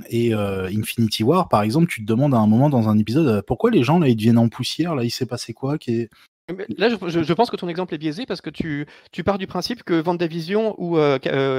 [0.08, 3.42] et euh, Infinity War, par exemple, tu te demandes à un moment dans un épisode
[3.46, 6.10] pourquoi les gens là ils deviennent en poussière, là il s'est passé quoi qui est...
[6.54, 9.46] Mais Là, je, pense que ton exemple est biaisé parce que tu, tu pars du
[9.46, 10.96] principe que WandaVision ou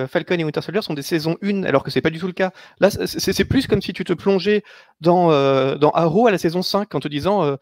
[0.08, 2.34] Falcon et Winter Soldier sont des saisons 1, alors que c'est pas du tout le
[2.34, 2.52] cas.
[2.80, 4.64] Là, c'est- plus comme si tu te plongeais
[5.02, 5.30] dans,
[5.78, 7.58] dans Arrow à la saison 5 en te disant,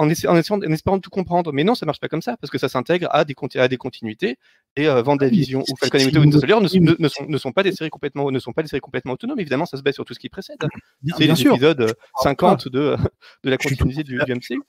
[0.00, 1.52] en, essayant- espérant de tout comprendre.
[1.52, 3.76] Mais non, ça marche pas comme ça parce que ça s'intègre à des, à des
[3.76, 4.38] continuités.
[4.76, 7.62] Et euh, WandaVision mais ou Falcon une- Soldier ne, ne- ne sont, ne sont pas
[7.62, 9.40] des séries complètement, ne sont pas des séries complètement autonomes.
[9.40, 10.58] Évidemment, ça se base sur tout ce qui précède.
[10.62, 12.96] C'est bien les sûr, épisodes euh, 50 de,
[13.44, 14.62] de la continuité du, du MCU.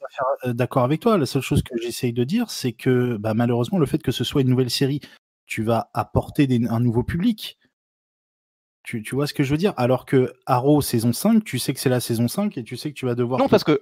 [0.46, 1.18] euh, d'accord avec toi.
[1.18, 4.24] La seule chose que j'essaye de dire, c'est que bah, malheureusement, le fait que ce
[4.24, 5.02] soit une nouvelle série,
[5.46, 7.58] tu vas apporter des- un nouveau public.
[8.84, 9.74] Tu, tu vois ce que je veux dire?
[9.78, 12.90] Alors que Arrow saison 5, tu sais que c'est la saison 5 et tu sais
[12.90, 13.40] que tu vas devoir.
[13.40, 13.80] Non, parce que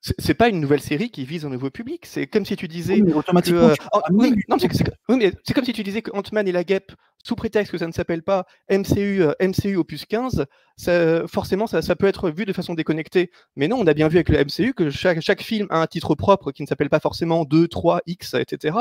[0.00, 2.06] c'est- pas une nouvelle série qui vise un nouveau public.
[2.06, 3.74] C'est comme si tu disais Oui, que, euh,
[4.12, 4.68] oui, non, c'est
[5.08, 7.92] oui, comme si tu disais que Ant-Man et la Guêpe, sous prétexte que ça ne
[7.92, 10.46] s'appelle pas MCU, euh, MCU opus 15,
[10.78, 13.30] ça- forcément ça, ça peut être vu de façon déconnectée.
[13.56, 15.86] Mais non, on a bien vu avec le MCU que chaque, chaque film a un
[15.86, 18.74] titre propre qui ne s'appelle pas forcément 2, 3, X, etc.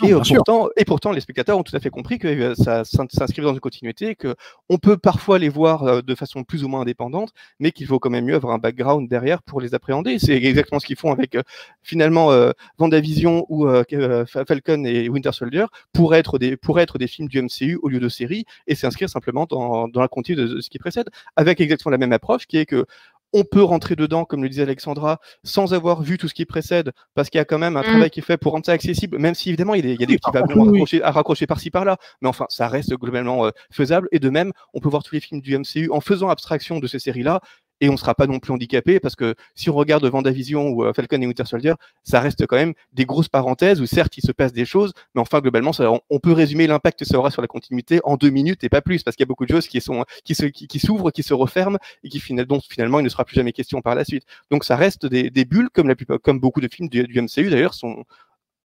[0.00, 2.54] Non, et, euh, pourtant, et pourtant, les spectateurs ont tout à fait compris que euh,
[2.54, 4.34] ça s'inscrivait dans une continuité, que
[4.70, 8.08] on peut parfois les voir de façon plus ou moins indépendante, mais qu'il vaut quand
[8.08, 10.18] même mieux avoir un background derrière pour les appréhender.
[10.18, 11.42] C'est exactement ce qu'ils font avec euh,
[11.82, 13.84] finalement euh, Vendavision ou euh,
[14.26, 17.88] Fa- Falcon et Winter Soldier pourraient être des pourraient être des films du MCU au
[17.88, 21.08] lieu de séries et s'inscrire simplement dans, dans la continuité de, de ce qui précède,
[21.36, 22.86] avec exactement la même approche qui est que
[23.34, 26.92] on peut rentrer dedans, comme le disait Alexandra, sans avoir vu tout ce qui précède,
[27.14, 27.84] parce qu'il y a quand même un Mm.
[27.84, 29.98] travail qui est fait pour rendre ça accessible, même si évidemment il y a, il
[30.00, 30.68] y a des petits wagons à oui.
[30.72, 34.06] raccrocher, à raccrocher par-ci par-là, mais enfin ça reste globalement euh, faisable.
[34.12, 36.86] Et de même, on peut voir tous les films du MCU en faisant abstraction de
[36.86, 37.40] ces séries-là,
[37.82, 40.84] et on ne sera pas non plus handicapé, parce que si on regarde Vendavision ou
[40.84, 44.22] euh, Falcon et Winter Soldier, ça reste quand même des grosses parenthèses où certes il
[44.22, 45.72] se passe des choses, mais enfin globalement
[46.08, 48.82] on, peut résumer l'impact que ça aura sur la continuité en deux minutes et pas
[48.82, 51.78] plus, parce qu'il y a beaucoup de choses qui sont qui s'ouvrent, qui se referment
[52.04, 54.24] et qui dont finalement il ne sera plus jamais question par la suite.
[54.52, 58.04] Donc ça reste des, bulles comme beaucoup de films du, du MCU d'ailleurs sont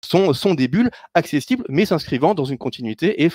[0.04, 3.30] sont, sont des bulles accessibles, mais s'inscrivant dans une continuité et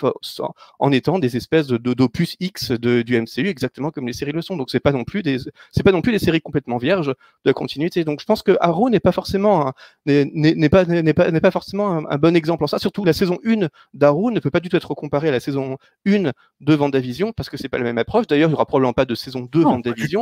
[0.80, 4.42] en étant des espèces de d'opus X de, du MCU, exactement comme les séries le
[4.42, 4.56] sont.
[4.58, 5.38] Donc c'est pas non plus des
[5.72, 8.04] c'est pas non plus des séries complètement vierges de la continuité.
[8.04, 9.74] Donc je pense que Arrow n'est pas forcément un-
[10.06, 12.80] n'est pas n'est pas n'est pas forcément un, un bon exemple en ça.
[12.80, 15.78] Surtout la saison 1 d'Arrow ne peut pas du tout être comparée à la saison
[16.06, 18.28] 1 de Vendavision parce que c'est pas la même approche.
[18.28, 20.22] D'ailleurs, il y aura probablement pas de saison 2 Non, Vendavision.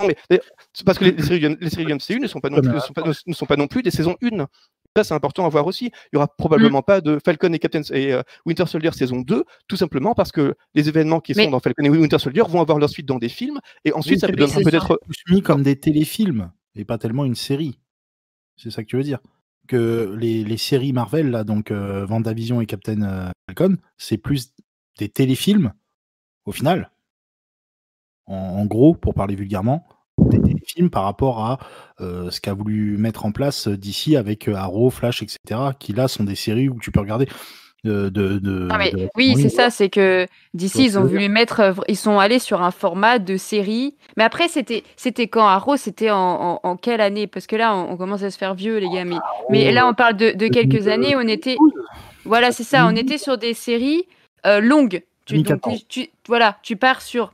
[0.00, 0.16] Non, mais
[0.86, 2.80] parce que les, séries, du- les séries du MCU ne sont pas non plus, ne
[2.80, 4.46] sont pas, ne sont pas non plus des saisons 1.
[4.96, 5.86] Ça, c'est important à voir aussi.
[6.12, 9.44] Il y aura probablement pas de Falcon et Captain et euh, Winter Soldier saison 2,
[9.68, 12.60] tout simplement parce que les événements qui Mais- sont dans Falcon et Winter Soldier vont
[12.60, 14.98] avoir leur suite dans des films, et ensuite, ça Oui, donnera peut-être.
[15.06, 17.78] plus mis comme des téléfilms et pas tellement une série.
[18.56, 19.20] C'est ça que tu veux dire
[19.68, 24.52] Que les, les séries Marvel, là, donc euh, Vendavision et Captain euh, Falcon, c'est plus
[24.98, 25.72] des téléfilms
[26.46, 26.90] au final.
[28.26, 29.86] En, en gros, pour parler vulgairement,
[30.90, 31.58] par rapport à
[32.00, 35.38] euh, ce qu'a voulu mettre en place d'ici avec euh, Arrow, Flash, etc.
[35.78, 37.26] qui là sont des séries où tu peux regarder
[37.86, 41.60] euh, de, de, Non, mais oui, c'est ça, c'est que d'ici, ils ont voulu mettre,
[41.60, 43.96] euh, ils sont allés sur un format de série.
[44.16, 47.26] Mais après, c'était, c'était quand Arrow, c'était en, en, en quelle année?
[47.26, 49.04] Parce que là, on, on commence à se faire vieux, les gars.
[49.04, 49.16] Mais,
[49.48, 51.16] mais là, on parle de, quelques années.
[51.16, 51.56] On était,
[52.24, 54.04] voilà, c'est ça, on était sur des séries
[54.46, 55.02] euh, longues.
[55.24, 55.78] Tu, donc, 2014.
[55.88, 57.32] tu, tu- voilà, tu pars sur,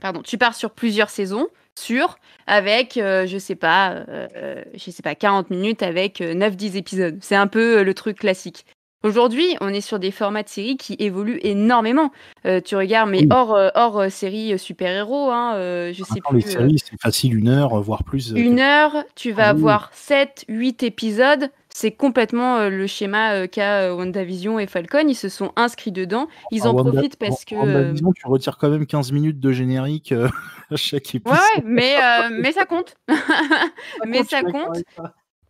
[0.00, 4.90] pardon, tu pars sur plusieurs saisons, sur avec, euh, je sais pas, euh, euh, je
[4.90, 7.18] sais pas, 40 minutes avec euh, 9-10 épisodes.
[7.22, 8.64] C'est un peu euh, le truc classique.
[9.04, 12.10] Aujourd'hui, on est sur des formats de séries qui évoluent énormément.
[12.46, 13.26] Euh, tu regardes, mais Oui.
[13.30, 16.38] hors, euh, hors euh, série euh, super-héros, hein, euh, je sais Maintenant, plus.
[16.40, 18.32] les euh, séries, c'est facile une heure, voire plus.
[18.32, 19.60] euh, une heure, tu vas Ah oui.
[19.60, 21.48] avoir 7, 8 épisodes.
[21.78, 25.04] C'est complètement le schéma qu'a WandaVision et Falcon.
[25.06, 26.26] Ils se sont inscrits dedans.
[26.50, 27.54] Ils en profitent parce que.
[27.54, 30.12] WandaVision, tu retires quand même 15 minutes de générique
[30.72, 31.38] à chaque épisode.
[31.38, 31.94] Ouais, mais,
[32.32, 32.96] mais ça compte.
[34.06, 34.78] mais ça compte.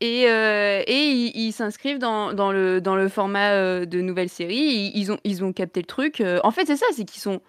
[0.02, 4.92] Et, et ils s'inscrivent dans, dans, le, dans le format de nouvelle série.
[4.94, 6.22] Ils, ont, ils ont capté le truc.
[6.44, 7.40] En fait, c'est ça, c'est qu'ils sont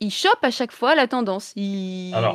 [0.00, 1.52] ils chopent à chaque fois la tendance.
[1.56, 2.34] Bah,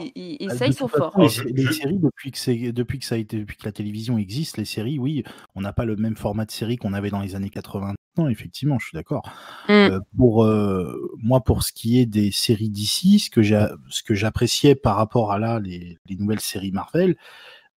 [0.55, 1.13] ça, ils sont forts.
[1.17, 4.57] Les, séries, depuis que, c'est, depuis, que ça a été, depuis que la télévision existe,
[4.57, 5.23] les séries, oui,
[5.55, 7.95] on n'a pas le même format de série qu'on avait dans les années 80.
[8.17, 9.23] Non, effectivement, je suis d'accord.
[9.67, 9.71] Mmh.
[9.71, 14.13] Euh, pour euh, moi, pour ce qui est des séries d'ici, ce que, ce que
[14.13, 17.17] j'appréciais par rapport à là, les, les nouvelles séries Marvel,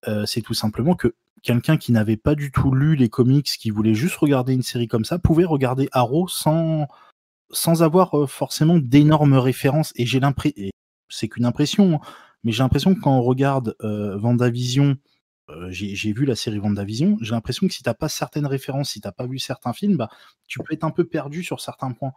[0.06, 3.70] euh, c'est tout simplement que quelqu'un qui n'avait pas du tout lu les comics, qui
[3.70, 6.86] voulait juste regarder une série comme ça, pouvait regarder Arrow sans
[7.50, 9.92] sans avoir forcément d'énormes références.
[9.96, 10.70] Et j'ai l'impression,
[11.08, 12.00] c'est qu'une impression, hein,
[12.44, 14.96] mais j'ai l'impression que quand on regarde Vendavision,
[15.70, 19.12] j'ai vu la série Vendavision, j'ai l'impression que si t'as pas certaines références, si t'as
[19.12, 20.08] pas vu certains films, bah,
[20.46, 22.12] tu peux être un peu perdu sur certains points.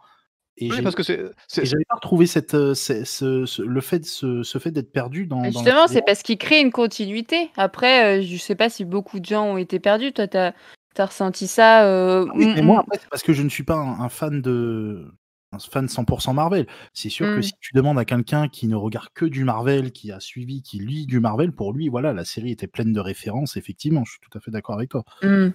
[0.58, 5.44] Et oui, parce que j'avais pas retrouvé cette, le fait, ce, fait d'être perdu dans.
[5.44, 7.50] Justement, c'est parce qu'il crée une continuité.
[7.56, 10.12] Après, je sais pas si beaucoup de gens ont été perdus.
[10.12, 10.52] Toi, t'as
[10.98, 11.86] as ressenti ça.
[12.34, 15.06] mais moi, après, c'est parce que je ne suis pas un fan de
[15.52, 16.66] un fan 100% Marvel.
[16.92, 17.42] C'est sûr que mmh.
[17.42, 20.78] si tu demandes à quelqu'un qui ne regarde que du Marvel, qui a suivi, qui
[20.78, 24.20] lit du Marvel, pour lui, voilà, la série était pleine de références, effectivement, je suis
[24.20, 25.04] tout à fait d'accord avec toi.
[25.22, 25.50] Mmh.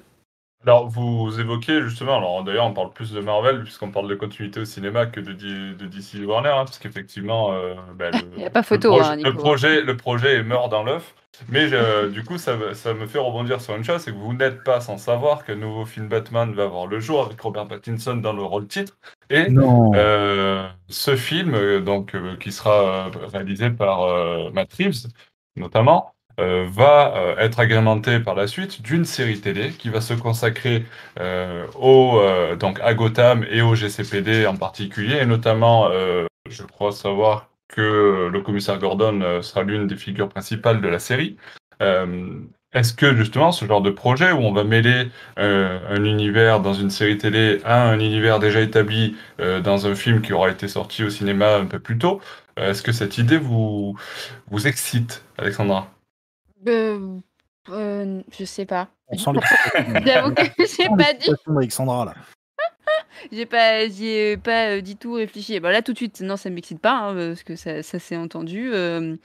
[0.64, 4.60] Alors, vous évoquez justement, alors d'ailleurs, on parle plus de Marvel, puisqu'on parle de continuité
[4.60, 8.50] au cinéma que de, de DC Warner, hein, parce qu'effectivement, euh, bah, il n'y a
[8.50, 9.00] pas photo.
[9.00, 11.14] Hein, le, projet, le projet est mort dans l'œuf.
[11.50, 11.70] Mais
[12.10, 14.82] du coup, ça, ça, me fait rebondir sur une chose, c'est que vous n'êtes pas
[14.82, 18.42] sans savoir qu'un nouveau film Batman va voir le jour avec Robert Pattinson dans le
[18.42, 18.98] rôle titre.
[19.30, 24.00] Et euh, ce film, euh, donc, qui sera réalisé par
[24.52, 25.08] Matt Reeves,
[25.58, 30.14] notamment, euh, va euh, être agrémenté par la suite d'une série télé qui va se
[30.14, 30.86] consacrer
[31.20, 32.22] euh, au,
[32.60, 35.90] donc à Gotham et au GCPD en particulier, et notamment,
[36.50, 41.38] je crois savoir que le commissaire Gordon sera l'une des figures principales de la série.
[42.74, 46.90] Est-ce que justement ce genre de projet où on va mêler un univers dans une
[46.90, 49.16] série télé à un univers déjà établi
[49.64, 52.22] dans un film qui aura été sorti au cinéma un peu plus tôt,
[52.58, 53.98] est-ce que cette idée vous,
[54.50, 55.97] vous excite, Alexandra?
[56.68, 57.18] Euh,
[57.70, 58.90] euh, je sais pas.
[59.10, 59.32] On sent
[60.06, 61.32] J'avoue que j'ai pas dit.
[61.48, 62.14] Alexandra là.
[63.32, 65.60] J'ai pas, j'ai pas euh, dit tout réfléchi.
[65.60, 68.16] Bah là tout de suite, non, ça m'excite pas hein, parce que ça, ça s'est
[68.16, 68.72] entendu.
[68.74, 69.16] Euh,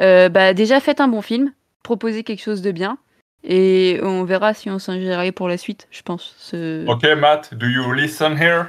[0.00, 1.52] euh, bah déjà faites un bon film,
[1.82, 2.98] proposez quelque chose de bien
[3.44, 6.34] et on verra si on s'ingérerait pour la suite, je pense.
[6.38, 6.86] Ce...
[6.86, 8.66] Ok, Matt, do you listen here?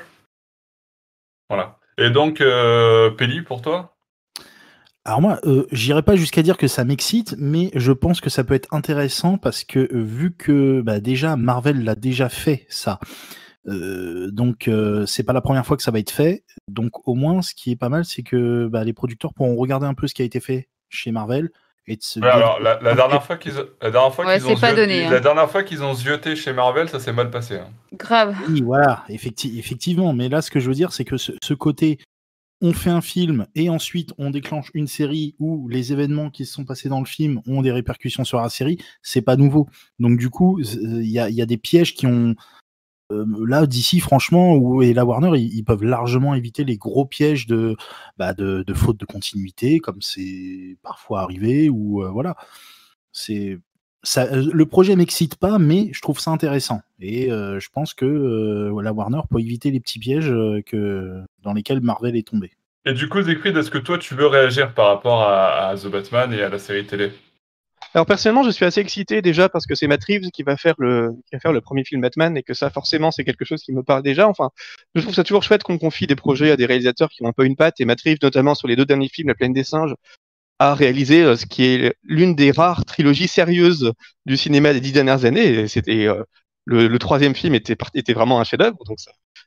[1.49, 1.77] Voilà.
[1.97, 3.92] Et donc, euh, Pelli, pour toi?
[5.05, 8.45] Alors moi, euh, j'irai pas jusqu'à dire que ça m'excite, mais je pense que ça
[8.45, 12.99] peut être intéressant parce que euh, vu que bah, déjà Marvel l'a déjà fait ça,
[13.67, 16.43] euh, donc euh, c'est pas la première fois que ça va être fait.
[16.69, 19.85] Donc au moins, ce qui est pas mal, c'est que bah, les producteurs pourront regarder
[19.85, 21.49] un peu ce qui a été fait chez Marvel
[21.85, 24.47] et de se ouais, alors la, la, dernière fois qu'ils la dernière fois ouais, qu'ils
[24.47, 25.11] ont pas donné, hein.
[25.11, 27.57] la dernière fois qu'ils ont zioté chez Marvel, ça s'est mal passé.
[27.57, 27.67] Hein.
[27.93, 28.37] Grave.
[28.47, 30.13] Oui, voilà, effecti effectivement.
[30.13, 31.99] Mais là, ce que je veux dire, c'est que ce, ce côté
[32.63, 36.53] on fait un film et ensuite on déclenche une série où les événements qui se
[36.53, 39.67] sont passés dans le film ont des répercussions sur la série, c'est pas nouveau.
[39.99, 42.35] Donc du coup, il y a, des pièges qui ont
[43.11, 47.47] euh, là d'ici franchement ou et la Warner ils, peuvent largement éviter les gros pièges
[47.47, 47.75] de
[48.17, 52.37] bah, de, de, faute de continuité comme c'est parfois arrivé ou euh, voilà
[53.11, 53.59] c'est
[54.03, 56.81] ça, euh, le projet m'excite pas, mais je trouve ça intéressant.
[56.99, 60.33] Et euh, je pense que euh, la Warner peut éviter les petits pièges
[60.65, 62.51] que, dans lesquels Marvel est tombé.
[62.85, 66.33] Et du coup, Siegfried, est-ce que toi, tu veux réagir par rapport à, The Batman
[66.33, 67.11] et à la série télé?
[67.93, 70.73] Alors personnellement, je suis assez excité déjà parce que c'est Matt Reeves qui va faire
[70.79, 73.61] le qui va faire le premier film Batman et que ça forcément c'est quelque chose
[73.61, 74.27] qui me parle déjà.
[74.27, 74.49] Enfin,
[74.95, 77.33] je trouve ça toujours chouette qu'on confie des projets à des réalisateurs qui ont un
[77.33, 79.63] peu une patte et Matt Reeves notamment sur les deux derniers films La Plaine des
[79.63, 79.93] Singes
[80.59, 83.91] a réalisé euh, ce qui est l'une des rares trilogies sérieuses
[84.25, 85.67] du cinéma des dix dernières années.
[85.67, 86.07] C'était
[86.71, 87.75] euh, le, troisième film était,
[88.13, 88.99] vraiment un chef-d'œuvre, donc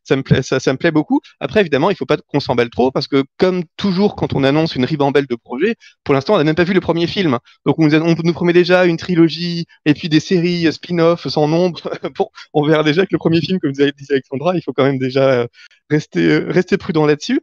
[0.04, 1.20] ça, me plaît, beaucoup.
[1.40, 4.76] Après, évidemment, il faut pas qu'on s'emballe trop parce que, comme toujours, quand on annonce
[4.76, 7.38] une ribambelle de projets, pour l'instant, on n'a même pas vu le premier film.
[7.64, 11.80] Donc, on nous, promet déjà une trilogie et puis des séries spin-off sans nombre.
[12.18, 14.72] bon, on verra déjà que le premier film, comme vous avez dit Alexandra, il faut
[14.72, 15.46] quand même déjà euh,
[15.90, 17.40] rester, rester prudent là-dessus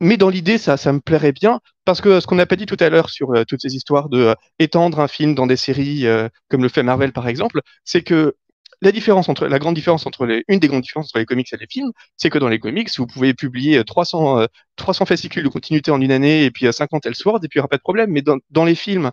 [0.00, 2.76] mais dans l'idée, ça, me plairait bien, parce que ce qu'on n'a pas dit tout
[2.80, 6.06] à l'heure sur euh, toutes ces histoires de euh, étendre un film dans des séries
[6.06, 8.34] euh, comme le fait Marvel par exemple, c'est que
[8.80, 11.52] la différence entre la grande différence entre les une des grandes différences entre les comics
[11.52, 15.48] et les films, c'est que dans les comics, vous pouvez publier 300 300 fascicules de
[15.48, 17.82] continuité en une année et puis 50 Elseworlds et puis il n'y aura pas de
[17.82, 18.10] problème.
[18.10, 19.10] Mais dans, dans les films,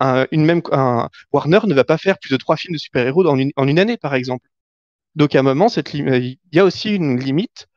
[0.00, 0.62] un, une même
[1.32, 3.78] Warner ne va pas faire plus de trois films de super-héros en une, en une
[3.78, 4.48] année par exemple.
[5.14, 7.68] Donc à un moment, il y a aussi une limite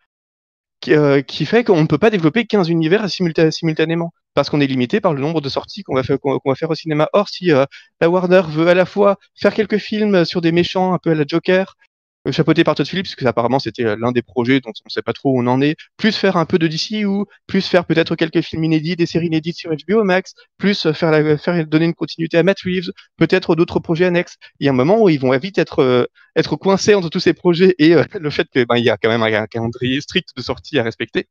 [0.80, 4.68] qui, euh, qui fait qu'on ne peut pas développer 15 univers simultanément parce qu'on est
[4.68, 6.20] limité par le nombre de sorties qu'on va, faire,
[6.70, 7.10] au cinéma.
[7.14, 7.66] Or, si euh,
[8.00, 11.16] la Warner veut à la fois faire quelques films sur des méchants un peu à
[11.16, 11.76] la Joker,
[12.28, 14.86] euh, chapeauté par Todd Phillips, parce que apparemment c'était euh, l'un des projets dont on
[14.86, 17.26] ne sait pas trop où on en est, plus faire un peu de DC ou
[17.48, 21.12] plus faire peut-être quelques films inédits, des séries inédites sur HBO Max, plus euh, faire,
[21.12, 24.36] la, faire donner une continuité à Matt Reeves, peut-être d'autres projets annexes.
[24.60, 26.16] Il y a un moment où ils vont vite être
[26.60, 29.48] coincés entre tous ces projets et le fait qu'il ben, y a quand même un,
[29.48, 31.28] calendrier strict de sortie à respecter.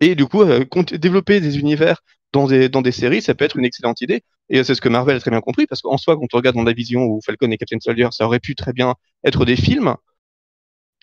[0.00, 0.44] Et du coup,
[0.92, 2.02] développer des univers
[2.32, 4.22] dans des, dans des séries, ça peut être une excellente idée.
[4.50, 6.56] Et c'est ce que Marvel a très bien compris, parce qu'en soi, quand on regarde
[6.56, 9.56] dans la vision où Falcon et Captain Soldier, ça aurait pu très bien être des
[9.56, 9.94] films.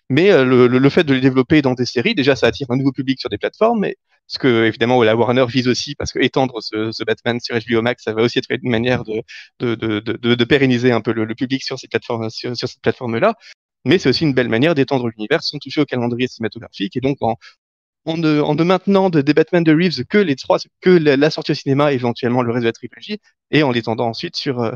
[0.08, 2.76] Mais euh, le, le, fait de les développer dans des séries, déjà, ça attire un
[2.76, 3.84] nouveau public sur des plateformes.
[3.84, 3.96] Et
[4.28, 8.04] ce que, évidemment, la Warner vise aussi, parce que étendre ce, Batman sur HBO Max,
[8.04, 9.22] ça va aussi être une manière de,
[9.60, 13.34] de, de, de, pérenniser un peu le, public sur, ces plateformes, sur, cette plateforme-là.
[13.84, 16.96] Mais c'est aussi une belle manière d'étendre l'univers sans toucher au calendrier cinématographique.
[16.96, 17.36] Et donc, en,
[18.06, 21.30] en ne, en ne maintenant de, des Batman de Reeves que les trois, que la,
[21.30, 23.18] sortie au cinéma, éventuellement le reste de la trilogie,
[23.50, 24.72] et en l'étendant ensuite sur, euh,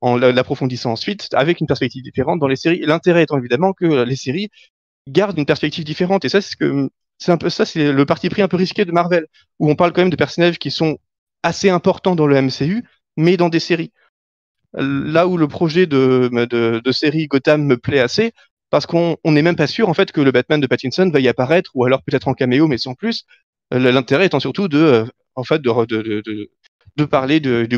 [0.00, 2.80] en l'approfondissant ensuite avec une perspective différente dans les séries.
[2.80, 4.48] L'intérêt étant évidemment que les séries
[5.08, 8.06] gardent une perspective différente, et ça, c'est ce que c'est un peu ça, c'est le
[8.06, 9.26] parti pris un peu risqué de Marvel,
[9.58, 10.98] où on parle quand même de personnages qui sont
[11.42, 12.84] assez importants dans le MCU,
[13.16, 13.92] mais dans des séries.
[14.72, 18.32] Là où le projet de, de, de série Gotham me plaît assez,
[18.70, 21.28] parce qu'on n'est même pas sûr en fait que le Batman de Pattinson va y
[21.28, 23.24] apparaître ou alors peut-être en caméo mais sans plus.
[23.74, 25.04] Euh, l'intérêt étant surtout de euh,
[25.34, 27.68] en fait de, parler de,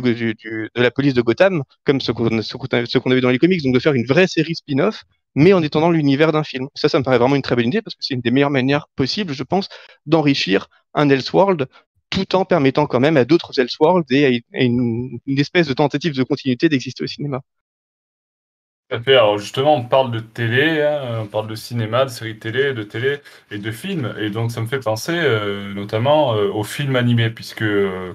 [0.74, 3.94] la police de Gotham comme ce qu'on qu'on avait dans les comics, donc de faire
[3.94, 6.68] une vraie série spin-off mais en étendant l'univers d'un film.
[6.74, 8.50] Ça, ça me paraît vraiment une très bonne idée parce que c'est une des meilleures
[8.50, 9.68] manières possibles, je pense,
[10.06, 11.68] d'enrichir un Elseworld
[12.10, 16.22] tout en permettant quand même à d'autres Elseworlds et à une espèce de tentative de
[16.22, 17.40] continuité d'exister au cinéma.
[18.92, 22.82] Alors justement, on parle de télé, hein, on parle de cinéma, de séries télé, de
[22.82, 24.14] télé et de films.
[24.18, 28.12] Et donc ça me fait penser euh, notamment euh, aux films animés, puisque euh,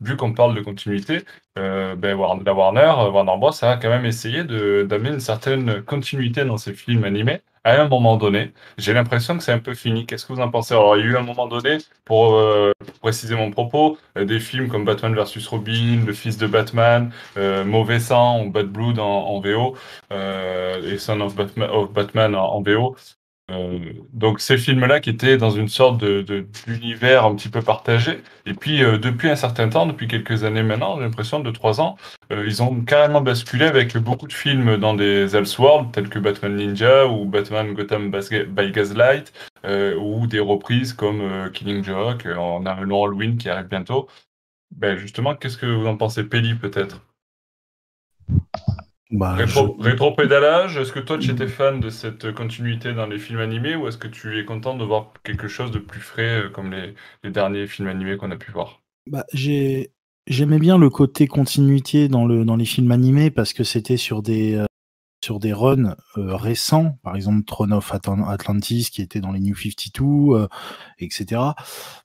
[0.00, 1.24] vu qu'on parle de continuité,
[1.56, 3.50] ben, la Warner, Warner Bros.
[3.64, 8.16] a quand même essayé d'amener une certaine continuité dans ses films animés à un moment
[8.16, 8.52] donné.
[8.78, 10.06] J'ai l'impression que c'est un peu fini.
[10.06, 10.74] Qu'est-ce que vous en pensez?
[10.74, 14.40] Alors, il y a eu un moment donné, pour, euh, préciser mon propos, euh, des
[14.40, 18.98] films comme Batman vs Robin, Le Fils de Batman, euh, Mauvais Sang ou Bad Blood
[18.98, 19.76] en, en VO,
[20.10, 22.96] et Son of Batman, of Batman en VO,
[23.50, 23.78] euh,
[24.12, 28.20] donc ces films-là qui étaient dans une sorte de, d'univers un petit peu partagé.
[28.46, 31.80] Et puis euh, depuis un certain temps, depuis quelques années maintenant, j'ai l'impression de trois
[31.80, 31.96] ans,
[32.32, 36.54] euh, ils ont carrément basculé avec beaucoup de films dans des Elseworlds tels que Batman
[36.56, 39.32] Ninja ou Batman Gotham by Gaslight
[39.98, 42.26] ou des reprises comme Killing Joke.
[42.36, 44.08] On a long Halloween qui arrive bientôt.
[44.70, 47.00] Ben justement, qu'est-ce que vous en pensez, Pelli peut-être?
[49.10, 53.74] Bah, Rétro-pédalage, est-ce que toi tu étais fan de cette continuité dans les films animés
[53.74, 56.72] ou est-ce que tu es content de voir quelque chose de plus frais euh, comme
[56.72, 58.80] les, derniers films animés qu'on a pu voir?
[59.06, 59.24] Bah,
[60.26, 64.22] J'aimais bien le côté continuité dans, le, dans les films animés parce que c'était sur
[64.22, 64.66] des, euh,
[65.24, 69.56] sur des runs euh, récents, par exemple Throne of Atlantis qui était dans les New
[69.56, 70.46] 52,
[71.00, 71.42] etc.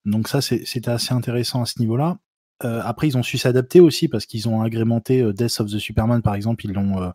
[0.05, 2.17] Donc ça c'était assez intéressant à ce niveau-là.
[2.63, 5.77] Euh, après, ils ont su s'adapter aussi parce qu'ils ont agrémenté euh, Death of the
[5.77, 7.09] Superman, par exemple, ils l'ont euh,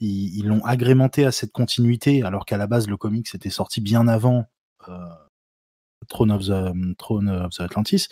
[0.00, 4.06] ils l'ont agrémenté à cette continuité, alors qu'à la base, le comic s'était sorti bien
[4.06, 4.44] avant
[6.08, 8.08] Throne, of the, Throne of Atlantis.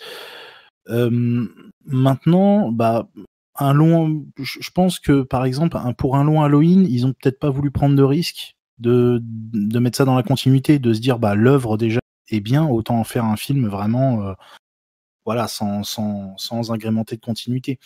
[0.87, 3.07] maintenant, bah,
[3.59, 7.51] un long, je pense que par exemple, pour un long Halloween, ils ont peut-être pas
[7.51, 11.35] voulu prendre de risque de, de mettre ça dans la continuité, de se dire bah
[11.35, 14.33] l'œuvre déjà est bien, autant en faire un film vraiment
[15.25, 17.79] voilà, sans, sans, sans agrémenter de continuité.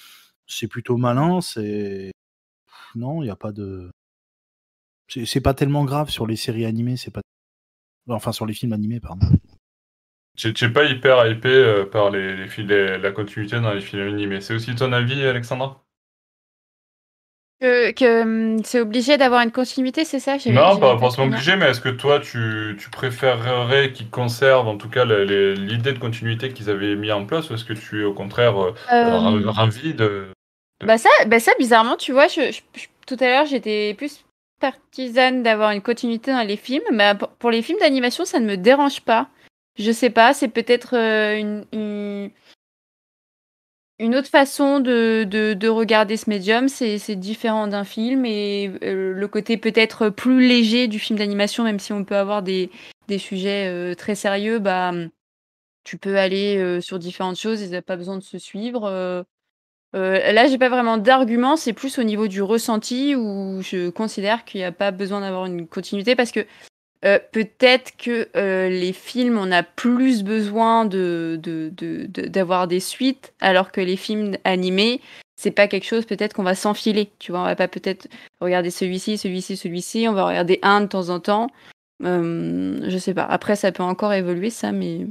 [0.48, 2.12] C'est plutôt malin, c'est.
[2.96, 3.92] Non, il n'y a pas de.
[5.08, 7.22] C'est pas tellement grave sur les séries animées, c'est pas.
[8.10, 9.28] Enfin, sur les films animés, pardon.
[10.44, 14.42] N'es pas hyper hypé euh, par les, les, la continuité dans les films animés.
[14.42, 15.87] C'est aussi ton avis, Alexandra
[17.60, 20.38] que, hum, c'est obligé d'avoir une continuité, c'est ça?
[20.48, 24.90] Non, pas forcément obligé, mais est-ce que toi, tu, tu préférerais qu'ils conservent en tout
[24.90, 28.14] cas l'idée de continuité qu'ils avaient mis en place, ou est-ce que tu es au
[28.14, 30.28] contraire euh, euh ravi de,
[30.86, 32.60] Bah ça, bah ça, bizarrement, tu vois, je,
[33.08, 34.24] tout à l'heure, j'étais plus
[34.60, 38.58] partisane d'avoir une continuité dans les films, mais pour, les films d'animation, ça ne me
[38.58, 39.30] dérange pas.
[39.80, 42.32] Je sais pas, c'est peut-être euh, une
[44.00, 49.28] une autre façon de, de, regarder ce médium, c'est différent d'un film et euh, le
[49.28, 52.70] côté peut-être plus léger du film d'animation, même si on peut avoir des,
[53.08, 54.92] des sujets euh, très sérieux, bah,
[55.84, 59.26] tu peux aller euh, sur différentes choses et pas besoin de se suivre.
[59.94, 64.60] Là, j'ai pas vraiment d'argument, c'est plus au niveau du ressenti où je considère qu'il
[64.62, 66.46] n'y a pas besoin d'avoir une continuité parce que
[67.06, 73.82] euh, peut-être que euh, les films, on a plus besoin d'avoir des suites, alors que
[73.82, 75.02] les films animés,
[75.36, 77.12] c'est pas quelque chose peut-être qu'on va s'enfiler.
[77.20, 78.08] Tu vois, on va pas peut-être
[78.42, 81.48] regarder celui-ci, celui-ci, celui-ci, on va regarder un de temps en temps.
[82.04, 83.24] Euh, je sais pas.
[83.24, 85.08] Après, ça peut encore évoluer, ça, mais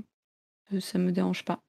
[0.81, 1.61] ça me dérange pas.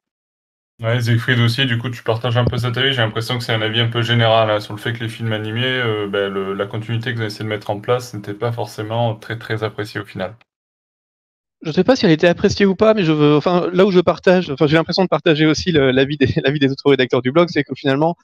[0.81, 2.91] Ouais, Siegfried aussi, du coup, tu partages un peu cet avis.
[2.91, 5.09] J'ai l'impression que c'est un avis un peu général hein, sur le fait que les
[5.09, 8.13] films animés, euh, ben, le- la continuité que vous avez essayé de mettre en place
[8.15, 10.35] n'était pas forcément très très appréciée au final.
[11.63, 13.91] Je sais pas si elle était appréciée ou pas, mais je veux, enfin, là où
[13.91, 17.63] je partage, enfin, j'ai l'impression de partager aussi l'avis des, autres rédacteurs du blog, c'est
[17.63, 18.15] que finalement,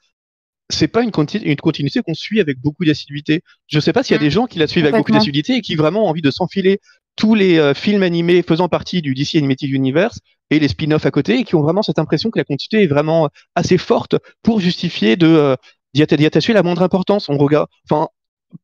[0.70, 3.42] c'est pas une, conti- une continuité qu'on suit avec beaucoup d'assiduité.
[3.68, 4.22] Je sais pas s'il y a Mm.
[4.22, 6.80] des gens qui la suivent avec beaucoup d'assiduité et qui vraiment ont envie de s'enfiler
[7.16, 10.18] tous les euh, films animés faisant partie du DC Animated Universe
[10.50, 12.86] et les spin-offs à côté et qui ont vraiment cette impression que la continuité est
[12.88, 15.56] vraiment assez forte pour justifier de euh,
[15.94, 17.28] d'y atta- d'y attacher la moindre importance.
[17.28, 18.08] On regarde, enfin,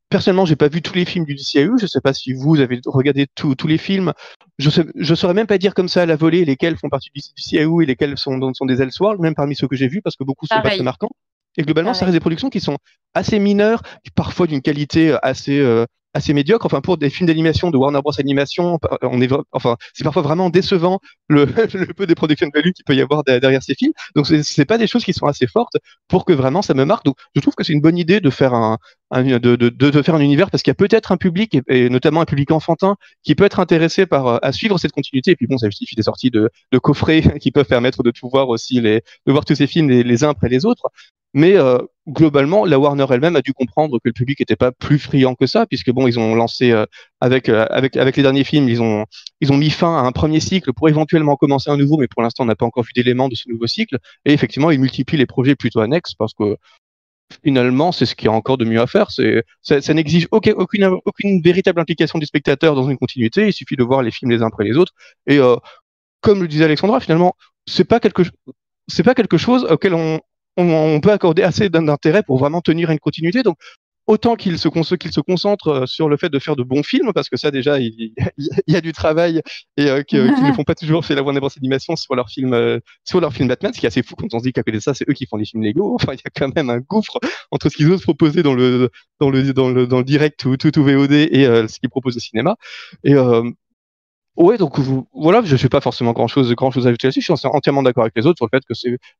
[0.08, 1.78] personnellement, j'ai pas vu tous les films du DCAU.
[1.78, 4.12] Je sais pas si vous avez regardé tous tous les films.
[4.58, 7.10] Je sais, je saurais même pas dire comme ça à la volée lesquels font partie
[7.14, 10.16] du DCAU et lesquels sont, sont des Elseworlds, même parmi ceux que j'ai vus, parce
[10.16, 11.10] que beaucoup sont pas très marquants.
[11.56, 12.78] Et globalement, ça reste des productions qui sont
[13.14, 13.82] assez mineures,
[14.14, 15.84] parfois d'une qualité assez euh,
[16.14, 16.66] assez médiocre.
[16.66, 20.50] Enfin, pour des films d'animation de Warner Bros Animation, on est enfin, c'est parfois vraiment
[20.50, 21.46] décevant le,
[21.96, 23.92] peu de production value qu'il peut y avoir de- derrière ces films.
[24.14, 25.76] Donc, c'est pas des choses qui sont assez fortes
[26.08, 27.04] pour que vraiment ça me marque.
[27.04, 28.78] Donc, je trouve que c'est une bonne idée de faire un,
[29.12, 32.20] de, de, de, faire un univers parce qu'il y a peut-être un public et, notamment
[32.20, 35.32] un public enfantin qui peut être intéressé par euh, à suivre cette continuité.
[35.32, 36.50] Et puis bon, ça justifie des sorties de,
[36.82, 40.24] coffrets qui peuvent permettre de tout voir aussi les de voir tous ces films les
[40.24, 40.90] uns après les autres.
[41.32, 41.78] Mais euh,
[42.08, 45.46] globalement, la Warner elle-même a dû comprendre que le public n'était pas plus friand que
[45.46, 46.86] ça, puisque bon, ils ont lancé euh,
[47.20, 49.04] avec euh, avec avec les derniers films, ils ont
[49.40, 52.22] ils ont mis fin à un premier cycle pour éventuellement commencer un nouveau, mais pour
[52.22, 53.98] l'instant, on n'a pas encore vu d'éléments de ce nouveau cycle.
[54.24, 56.56] Et effectivement, ils multiplient les projets plutôt annexes parce que
[57.44, 59.10] finalement, c'est ce qu'il y a encore de mieux à faire.
[59.12, 63.46] C'est ça, ça n'exige aucun- aucune aucune véritable implication du spectateur dans une continuité.
[63.46, 64.92] Il suffit de voir les films les uns après les autres.
[65.28, 65.56] Et euh,
[66.22, 67.34] comme le disait Alexandra, finalement,
[67.66, 68.22] c'est pas quelque
[68.88, 70.20] c'est pas quelque chose auquel on,
[70.60, 73.42] on, on peut accorder assez d'intérêt pour vraiment tenir une continuité.
[73.42, 73.56] Donc,
[74.06, 77.12] autant qu'il se, qu'il se concentre euh, sur le fait de faire de bons films,
[77.12, 78.12] parce que ça, déjà, il,
[78.66, 79.40] il y a du travail
[79.76, 81.50] et euh, qu'ils ne font pas toujours chez la Warner Bros.
[81.56, 84.32] Animation sur leur film, euh, sur leur film Batman, ce qui est assez fou quand
[84.32, 85.94] on se dit qu'à côté de ça, c'est eux qui font les films Lego.
[85.94, 87.18] Enfin, il y a quand même un gouffre
[87.50, 88.90] entre ce qu'ils osent proposer dans le,
[89.20, 91.90] dans le, dans le, dans le direct ou tout, ou VOD et euh, ce qu'ils
[91.90, 92.56] proposent au cinéma.
[93.04, 93.14] Et,
[94.36, 94.78] Ouais, donc
[95.12, 97.20] voilà, je ne sais pas forcément grand chose, grand chose à ajouter là-dessus.
[97.20, 98.74] Je suis entièrement d'accord avec les autres sur le fait que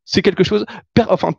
[0.05, 0.65] c'est quelque chose,
[1.09, 1.33] enfin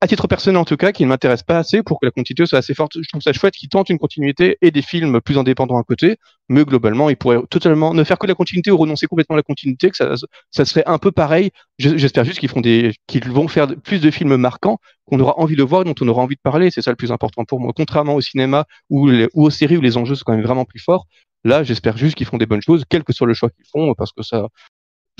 [0.00, 2.46] à titre personnel en tout cas, qui ne m'intéresse pas assez pour que la continuité
[2.46, 2.92] soit assez forte.
[3.02, 6.18] Je trouve ça chouette qu'ils tentent une continuité et des films plus indépendants à côté,
[6.48, 9.42] mais globalement, ils pourraient totalement ne faire que la continuité ou renoncer complètement à la
[9.42, 11.50] continuité, que ça, serait un peu pareil.
[11.78, 15.56] Je- J'espère juste qu'ils des, qu'ils vont faire plus de films marquants qu'on aura envie
[15.56, 16.70] de voir, dont on aura envie de parler.
[16.70, 17.72] C'est ça le plus important pour moi.
[17.74, 21.06] Contrairement au cinéma ou aux séries où les enjeux sont quand même vraiment plus forts.
[21.44, 23.94] Là, j'espère juste qu'ils font des bonnes choses, quel que soit le choix qu'ils font,
[23.94, 24.48] parce que ça,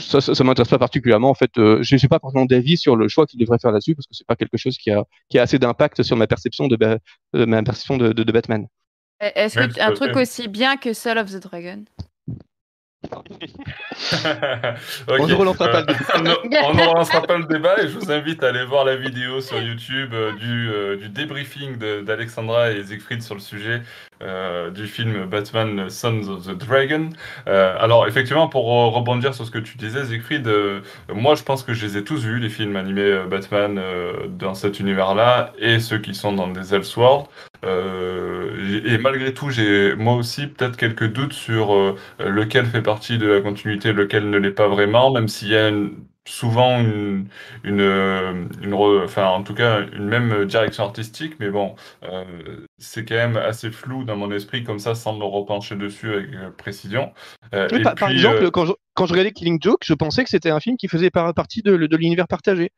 [0.00, 1.30] ça, ça, ça m'intéresse pas particulièrement.
[1.30, 3.94] En fait, euh, je n'ai pas forcément d'avis sur le choix qu'ils devraient faire là-dessus,
[3.94, 6.66] parce que c'est pas quelque chose qui a, qui a assez d'impact sur ma perception
[6.68, 6.98] de, Ba-
[7.36, 8.66] euh, ma perception de, de, de Batman.
[9.20, 10.20] Est-ce Ouais, que un truc fait.
[10.22, 11.84] aussi bien que Soul of the Dragon?
[15.08, 18.10] On ne relancera pas le Euh, on ne- relancera pas le débat et je vous
[18.10, 22.82] invite à aller voir la vidéo sur YouTube euh, du, euh, du débriefing d'Alexandra et
[22.84, 23.82] Siegfried sur le sujet
[24.22, 27.10] euh, du film Batman Sons of the Dragon.
[27.46, 28.64] Euh, alors effectivement, pour
[28.94, 30.80] rebondir sur ce que tu disais, Siegfried, euh,
[31.12, 34.12] moi je pense que je les ai tous vus, les films animés euh, Batman euh,
[34.28, 37.28] dans cet univers-là et ceux qui sont dans des Elseworlds.
[37.64, 43.26] Euh, et malgré tout, j'ai moi aussi peut-être quelques doutes sur lequel fait partie de
[43.26, 45.94] la continuité, lequel ne l'est pas vraiment, même s'il y a une-
[46.28, 47.26] souvent une,
[47.64, 51.74] une, une re- enfin en tout cas une même direction artistique, mais bon,
[52.04, 52.24] euh,
[52.78, 56.34] c'est quand même assez flou dans mon esprit comme ça, sans me repencher dessus avec
[56.34, 57.12] euh, précision.
[57.54, 60.22] Euh, Oui, et par, exemple, euh, quand, je, quand je regardais Killing Joke, je pensais
[60.22, 62.70] que c'était un film qui faisait par- partie de, de l'univers partagé.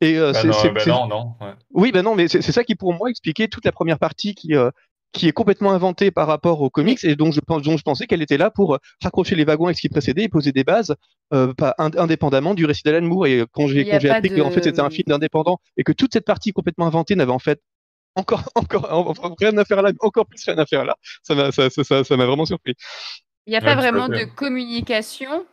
[0.00, 1.52] Et bah c'est- non, c'est- bah c'est- non, non, ouais.
[1.72, 4.54] Oui, ben non, mais c'est ça qui pour moi expliquait toute la première partie qui
[5.12, 8.06] qui est complètement inventée par rapport aux comics et dont je pense dont je pensais
[8.06, 10.64] qu'elle était là pour euh, raccrocher les wagons avec ce qui précédait et poser des
[10.64, 10.94] bases
[11.32, 13.26] euh, pas indépendamment du récit d'Alan Moore.
[13.26, 15.84] Et quand j'ai a quand j'ai appris que en fait c'était un film d'indépendant et
[15.84, 17.60] que toute cette partie complètement inventée n'avait en fait
[18.14, 21.52] encore encore enfin, rien à faire là, encore plus rien à faire là, ça m'a
[21.52, 22.74] ça ça ça ça m'a vraiment surpris.
[23.46, 25.46] Il n'y a Ouais, pas vraiment de communication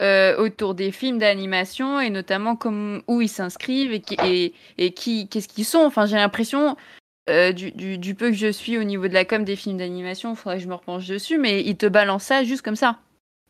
[0.00, 4.92] euh, autour des films d'animation et notamment comme où ils s'inscrivent et, qui, et, et
[4.92, 5.78] qui qu'est-ce qu'ils sont.
[5.78, 6.76] Enfin, j'ai l'impression
[7.30, 9.78] euh, du, du, du peu que je suis au niveau de la com des films
[9.78, 12.76] d'animation, il faudrait que je me repenche dessus, mais ils te balancent ça juste comme
[12.76, 12.98] ça.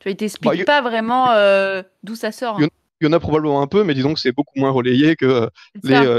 [0.00, 2.58] Tu vois, ils t'expliquent Bah, y- pas vraiment euh, d'où ça sort.
[2.60, 2.68] hein.
[3.00, 5.24] il y en a probablement un peu, mais disons que c'est beaucoup moins relayé que
[5.26, 5.48] euh,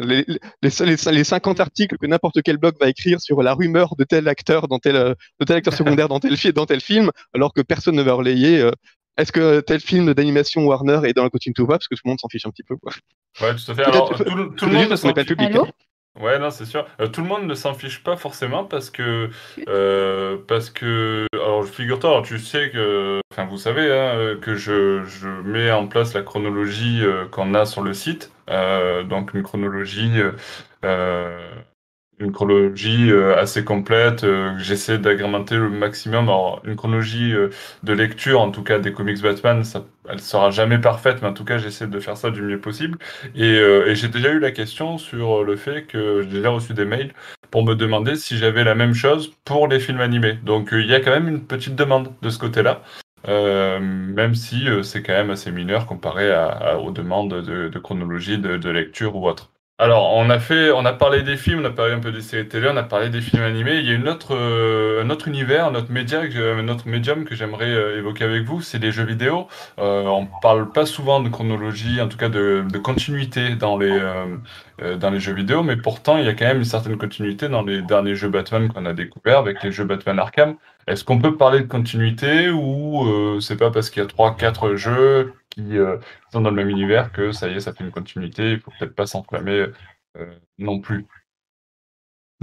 [0.03, 0.25] les,
[0.61, 4.03] les, les, les 50 articles que n'importe quel blog va écrire sur la rumeur de
[4.03, 7.53] tel acteur dans tel, de tel acteur secondaire dans tel, fi- dans tel film, alors
[7.53, 8.59] que personne ne va relayer.
[8.59, 8.71] euh,
[9.15, 12.01] est-ce que tel film d'animation Warner est dans la continuité ou pas Parce que tout
[12.05, 12.75] le monde s'en fiche un petit peu.
[12.77, 12.91] Quoi.
[13.41, 13.83] Ouais, tout à fait.
[13.83, 15.51] Alors, tout, le- tout le monde parce qu'on n'est pas le public.
[15.51, 15.65] Allô?
[15.65, 15.71] hein.
[16.19, 16.85] Ouais, non, c'est sûr.
[16.99, 19.31] Euh, tout le monde ne s'en fiche pas forcément parce que,
[19.67, 25.03] euh, parce que, alors figure-toi, tu sais que, enfin vous savez hein, euh, que je,
[25.05, 29.41] je mets en place la chronologie euh, qu'on a sur le site, euh, donc une
[29.41, 30.11] chronologie,
[30.85, 31.49] euh,
[32.19, 34.23] une chronologie euh, assez complète.
[34.23, 36.25] euh, J'essaie d'agrémenter le maximum.
[36.29, 37.49] Alors une chronologie euh,
[37.83, 41.33] de lecture, en tout cas des comics Batman, ça, elle sera jamais parfaite, mais en
[41.33, 42.97] tout cas j'essaie de faire ça du mieux possible.
[43.35, 46.85] Et, et j'ai déjà eu la question sur le fait que j'ai déjà reçu des
[46.85, 47.13] mails
[47.51, 50.33] pour me demander si j'avais la même chose pour les films animés.
[50.43, 52.81] Donc il y a quand même une petite demande de ce côté-là,
[53.27, 57.79] euh, même si c'est quand même assez mineur comparé à, à- aux demandes de, de
[57.79, 59.52] chronologie, de, de lecture ou autre.
[59.79, 62.21] Alors, on a fait, on a parlé des films, on a parlé un peu des
[62.21, 63.79] séries télé, on a parlé des films animés.
[63.79, 66.21] Il y a une autre, euh, un autre univers, un autre média,
[66.85, 69.47] médium que j'aimerais euh, évoquer avec vous, c'est les jeux vidéo.
[69.79, 73.91] Euh, on parle pas souvent de chronologie, en tout cas de, de continuité dans les,
[73.91, 74.37] euh,
[74.81, 77.47] euh, dans les jeux vidéo, mais pourtant il y a quand même une certaine continuité
[77.47, 80.55] dans les derniers jeux Batman qu'on a découverts avec les jeux Batman Arkham.
[80.87, 84.35] Est-ce qu'on peut parler de continuité ou euh, c'est pas parce qu'il y a trois,
[84.35, 85.97] quatre jeux qui euh,
[86.31, 88.71] sont dans le même univers que ça y est, ça fait une continuité, il faut
[88.77, 89.67] peut-être pas s'enflammer
[90.17, 91.05] euh, non plus?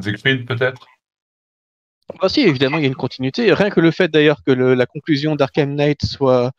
[0.01, 0.87] Siegfried peut-être?
[2.21, 3.53] Bah si, évidemment, il y a une continuité.
[3.53, 6.53] Rien que le fait d'ailleurs que la conclusion d'Arkham Knight soit,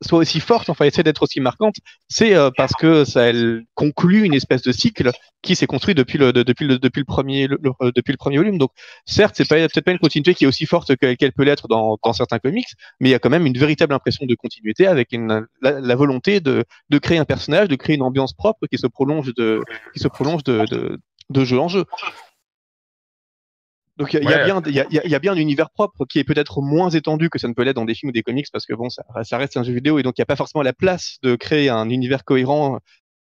[0.00, 1.74] soit aussi forte, enfin essaie d'être aussi marquante,
[2.08, 5.10] c'est euh, parce que ça elle conclut une espèce de cycle
[5.42, 7.58] qui s'est construit depuis le, de- depuis le, depuis le premier, le-
[7.94, 8.58] depuis le premier volume.
[8.58, 8.70] Donc,
[9.06, 11.96] certes, c'est peut-être pas une continuité qui est aussi forte que- qu'elle peut l'être dans,
[12.02, 12.68] dans certains comics,
[13.00, 15.08] mais il y a quand même une véritable impression de continuité avec
[15.62, 19.34] la, volonté de, de créer un personnage, de créer une ambiance propre qui se prolonge
[19.34, 19.60] de,
[19.94, 20.98] qui se prolonge de
[21.44, 21.84] jeu en jeu.
[23.98, 24.44] Donc il y, a- Ouais.
[24.44, 27.48] bien, y y y a un univers propre qui est peut-être moins étendu que ça
[27.48, 29.56] ne peut l'être dans des films ou des comics parce que bon, ça, ça reste
[29.56, 31.88] un jeu vidéo et donc il n'y a pas forcément la place de créer un
[31.90, 32.78] univers cohérent.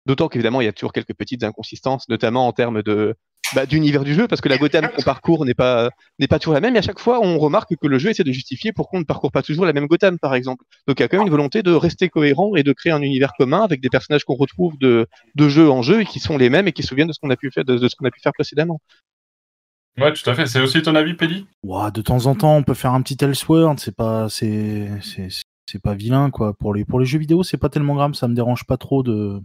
[0.05, 3.15] D'autant qu'évidemment il y a toujours quelques petites inconsistances, notamment en termes de
[3.55, 5.89] bah, d'univers du jeu parce que la Gotham qu'on parcourt n'est pas
[6.19, 6.75] n'est pas toujours la même.
[6.75, 9.05] Et à chaque fois on remarque que le jeu essaie de justifier pourquoi on ne
[9.05, 10.63] parcourt pas toujours la même Gotham par exemple.
[10.87, 13.01] Donc il y a quand même une volonté de rester cohérent et de créer un
[13.01, 16.37] univers commun avec des personnages qu'on retrouve de de jeu en jeu et qui sont
[16.37, 17.95] les mêmes et qui se souviennent de ce qu'on a pu faire de, de ce
[17.97, 18.79] qu'on a pu faire précédemment.
[19.97, 20.45] Ouais, tout à fait.
[20.45, 23.17] C'est aussi ton avis, Pelli Ouah, de temps en temps, on peut faire un petit
[23.19, 25.29] Elseworld, c'est pas, c'est, c'est,
[25.65, 26.53] c'est pas vilain quoi.
[26.53, 29.01] Pour les, pour les jeux vidéo, c'est pas tellement grave, ça me dérange pas trop
[29.01, 29.41] de.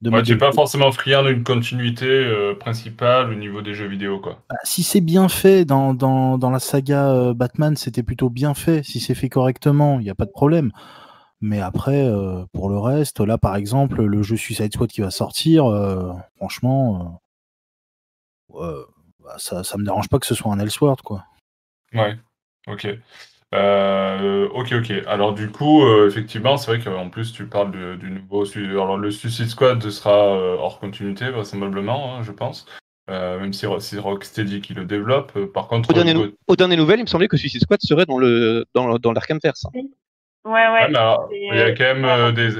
[0.00, 4.18] de Ouais, tu pas forcément friand d'une continuité euh, principale au niveau des jeux vidéo,
[4.18, 4.42] quoi.
[4.50, 8.54] Bah, si c'est bien fait dans, dans, dans la saga euh, Batman, c'était plutôt bien
[8.54, 8.82] fait.
[8.82, 10.72] Si c'est fait correctement, il n'y a pas de problème.
[11.40, 15.12] Mais après, euh, pour le reste, là par exemple, le jeu Suicide Squad qui va
[15.12, 15.66] sortir,
[16.36, 17.22] franchement,
[19.28, 21.24] bah, ça, ça me dérange pas que ce soit un Elseworld quoi.
[21.92, 22.16] Ouais,
[22.66, 22.88] ok.
[23.54, 24.92] Euh, ok, ok.
[25.06, 28.44] Alors du coup, euh, effectivement, c'est vrai qu'en plus tu parles de- du nouveau...
[28.56, 32.66] Alors le Suicide Squad sera euh, hors continuité, vraisemblablement, hein, je pense.
[33.10, 35.32] Euh, même si c'est Rocksteady qui le développe.
[35.52, 37.80] Par contre, Aux dernières, Go- nou- aux dernières nouvelles, il me semblait que Suicide Squad
[37.82, 39.64] serait dans le dans, dans l'Arkhamverse.
[39.66, 39.70] hein.
[39.74, 40.54] Ouais, ouais.
[40.54, 42.50] Ouais, mais alors, c'est, il y a quand même des...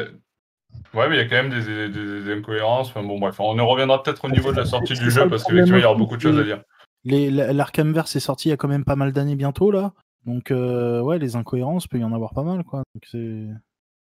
[0.95, 2.89] Ouais, mais il y a quand même des, des- des incohérences.
[2.89, 5.45] Enfin, bon, bref, on en reviendra peut-être au niveau de la sortie du jeu, parce
[5.45, 6.63] qu'effectivement, il y aura aussi, beaucoup de choses à dire.
[7.05, 9.93] Les- la- L'Arkhamverse est sorti il y a quand même pas mal d'années bientôt là.
[10.27, 12.83] Donc euh, ouais, les incohérences, peut y en avoir pas mal quoi.
[12.95, 13.47] Donc, c'est-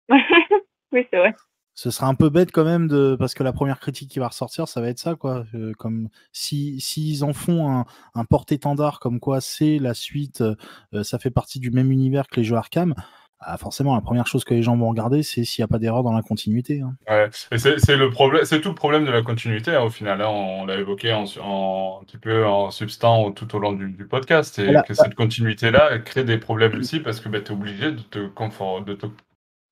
[0.92, 1.34] oui, c'est vrai.
[1.74, 4.28] ce sera un peu bête quand même de parce que la première critique qui va
[4.28, 8.98] ressortir ça va être ça quoi Euh, comme si s'ils en font un, un porte-étendard
[9.00, 12.56] comme quoi c'est la suite euh, ça fait partie du même univers que les jeux
[12.56, 12.94] Arkham
[13.40, 15.78] ah, forcément la première chose que les gens vont regarder c'est s'il n'y a pas
[15.78, 16.94] d'erreur dans la continuité hein.
[17.08, 20.20] Ouais, c'est c'est le problème, c'est tout le problème de la continuité hein, au final.
[20.22, 20.28] hein.
[20.28, 24.06] on l'a évoqué en, en- un petit peu en substance tout au long du, du
[24.06, 24.82] podcast, et Voilà.
[24.82, 28.26] que cette continuité-là crée des problèmes aussi parce que bah, tu es obligé de te,
[28.28, 29.06] confort, de te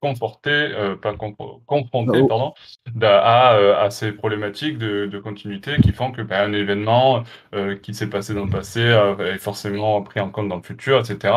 [0.01, 2.27] conforter, euh, pas confronter, Oh.
[2.27, 2.53] pardon,
[3.03, 7.77] à, euh, à ces problématiques de, de continuité qui font que bah, un événement euh,
[7.77, 11.01] qui s'est passé dans le passé euh, est forcément pris en compte dans le futur,
[11.01, 11.35] etc.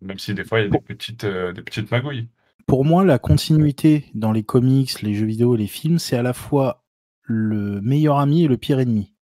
[0.00, 2.28] Même si des fois il y a des petites, euh, des petites magouilles.
[2.66, 6.32] pour moi la continuité dans les comics les jeux vidéo les films c'est à la
[6.32, 6.84] fois
[7.22, 9.14] le meilleur ami et le pire ennemi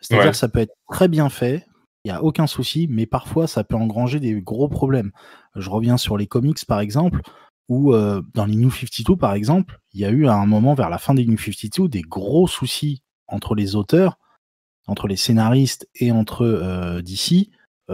[0.00, 0.32] c'est-à-dire Ouais.
[0.32, 1.66] ça peut être très bien fait
[2.04, 5.10] il n'y a aucun souci, mais parfois ça peut engranger des gros problèmes.
[5.56, 7.20] Je reviens sur les comics par exemple,
[7.68, 10.74] où euh, dans les New 52 par exemple, il y a eu à un moment
[10.74, 14.20] vers la fin des New 52 des gros soucis entre les auteurs,
[14.86, 17.50] entre les scénaristes et entre euh, DC,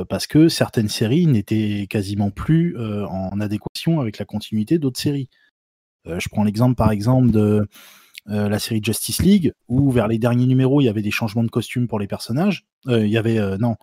[0.08, 5.28] parce que certaines séries n'étaient quasiment plus en adéquation avec la continuité d'autres séries.
[6.06, 7.68] Je prends l'exemple par exemple de
[8.30, 11.42] euh, la série Justice League, où vers les derniers numéros, il y avait des changements
[11.42, 12.64] de costumes pour les personnages.
[12.86, 13.76] Euh, il y avait, euh, non,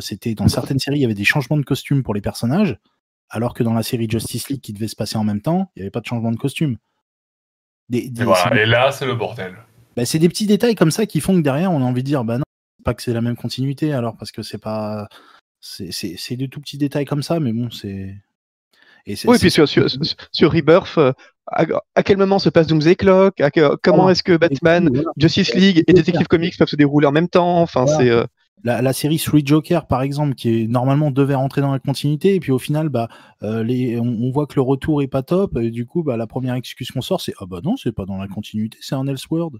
[0.00, 2.76] c'était dans certaines séries, il y avait des changements de costumes pour les personnages,
[3.28, 5.80] alors que dans la série Justice League qui devait se passer en même temps, il
[5.80, 6.78] n'y avait pas de changement de costume.
[7.88, 8.62] Des- des- Et, voilà.
[8.62, 9.56] Et là, c'est le bordel.
[9.96, 12.06] bah, c'est des petits détails comme ça qui font que derrière, on a envie de
[12.06, 12.44] dire, bah non,
[12.84, 15.08] pas que c'est la même continuité, alors parce que c'est pas.
[15.66, 18.14] C'est des tout petits détails comme ça, mais bon, c'est.
[19.26, 19.86] Oui, puis sur, sur,
[20.32, 21.12] sur Rebirth, euh,
[21.46, 23.40] à, à quel moment se passe Doomsday Clock?
[23.40, 23.50] À
[23.82, 25.10] Comment est-ce que Batman, Voilà.
[25.16, 26.26] Justice League et Detective.
[26.26, 27.60] Comics peuvent se dérouler en même temps?
[27.60, 27.98] Enfin, Voilà.
[27.98, 28.10] c'est.
[28.10, 28.24] euh,
[28.62, 32.34] La, la série Three Joker, par exemple, qui est normalement devait rentrer dans la continuité,
[32.34, 33.08] et puis au final, bah,
[33.42, 36.16] euh, les, on, on voit que le retour est pas top, et du coup, bah,
[36.16, 38.94] la première excuse qu'on sort, c'est ah bah non, c'est pas dans la continuité, c'est
[38.94, 39.56] un Elseworld.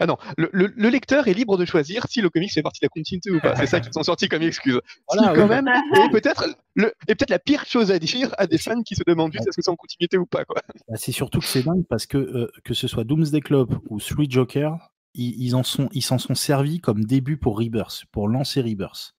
[0.00, 2.80] Ah non, le, le- le lecteur est libre de choisir si le comics fait partie
[2.80, 3.54] de la continuité ou pas.
[3.56, 4.80] C'est ça qu'ils sont sortis comme excuse.
[5.08, 5.62] Voilà, Si, quand ouais.
[5.62, 5.68] même.
[6.04, 9.02] Et peut-être le, et peut-être la pire chose à dire à des fans qui se
[9.06, 10.60] demandent juste est-ce que c'est en continuité ou pas quoi.
[10.88, 14.00] Bah, c'est surtout que c'est dingue parce que euh, que ce soit Doomsday Club ou
[14.00, 14.76] Three Joker,
[15.14, 19.14] ils, ils en sont, ils s'en sont servis comme début pour Rebirth, pour lancer Rebirth.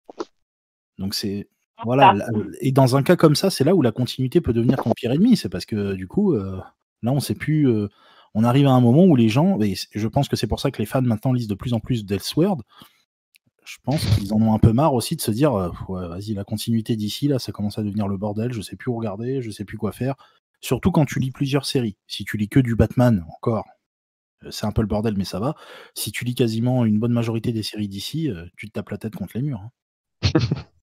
[0.97, 1.47] Donc c'est
[1.84, 2.13] voilà.
[2.13, 2.28] là-
[2.61, 5.11] et dans un cas comme ça, c'est là où la continuité peut devenir ton pire
[5.11, 5.36] ennemi.
[5.38, 6.59] C'est parce que du coup, euh,
[7.03, 7.67] là, on sait plus.
[7.69, 7.88] euh,
[8.36, 10.70] on arrive à un moment où les gens, et je pense que c'est pour ça
[10.70, 12.62] que les fans maintenant lisent de plus en plus d'Elseworld.
[13.64, 16.44] Je pense qu'ils en ont un peu marre aussi de se dire, euh, vas-y, la
[16.44, 18.54] continuité d'ici, là, ça commence à devenir le bordel.
[18.54, 20.16] Je sais plus où regarder, je sais plus quoi faire.
[20.62, 21.96] Surtout quand tu lis plusieurs séries.
[22.08, 23.66] Si tu lis que du Batman, encore,
[24.44, 25.56] euh, c'est un peu le bordel, mais ça va.
[25.96, 28.98] Si tu lis quasiment une bonne majorité des séries d'ici, euh, tu te tapes la
[28.98, 29.62] tête contre les murs.
[29.62, 29.72] hein.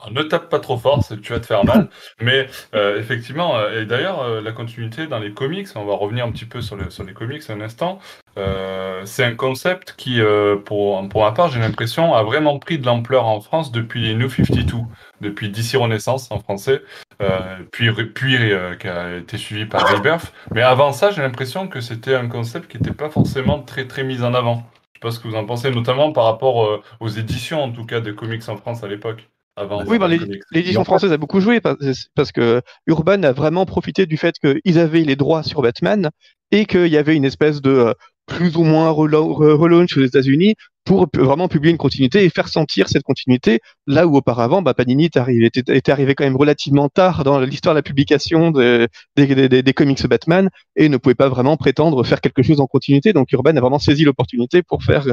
[0.00, 1.88] Alors, ne tape pas trop fort, tu vas te faire mal.
[2.20, 6.24] Mais euh, effectivement, euh, et d'ailleurs, euh, la continuité dans les comics, on va revenir
[6.24, 7.98] un petit peu sur, le- sur les comics un instant,
[8.38, 12.78] euh, c'est un concept qui, euh, pour, pour ma part, j'ai l'impression, a vraiment pris
[12.78, 14.78] de l'ampleur en France depuis les New 52,
[15.20, 16.82] depuis DC Renaissance en français,
[17.72, 18.36] puis, puis
[18.78, 20.32] qui a été suivi par Rebirth.
[20.54, 24.04] Mais avant ça, j'ai l'impression que c'était un concept qui n'était pas forcément très très
[24.04, 24.64] mis en avant.
[24.94, 27.84] Je sais pas ce que vous en pensez, notamment par rapport aux éditions, en tout
[27.86, 29.28] cas, de comics en France à l'époque.
[29.60, 30.08] Avant Oui, ben,
[30.52, 31.76] l'édition française a beaucoup joué parce,
[32.14, 36.10] parce que Urban a vraiment profité du fait qu'ils avaient les droits sur Batman
[36.50, 37.92] et qu'il y avait une espèce de euh,
[38.26, 40.54] plus ou moins rela- re- relaunch aux États-Unis
[40.84, 45.04] pour vraiment publier une continuité et faire sentir cette continuité là où auparavant bah, Panini
[45.04, 48.88] était arrivé, était, était arrivé quand même relativement tard dans l'histoire de la publication de-
[49.16, 52.60] des, des- des- des comics Batman et ne pouvait pas vraiment prétendre faire quelque chose
[52.60, 53.12] en continuité.
[53.12, 55.04] Donc Urban a vraiment saisi l'opportunité pour faire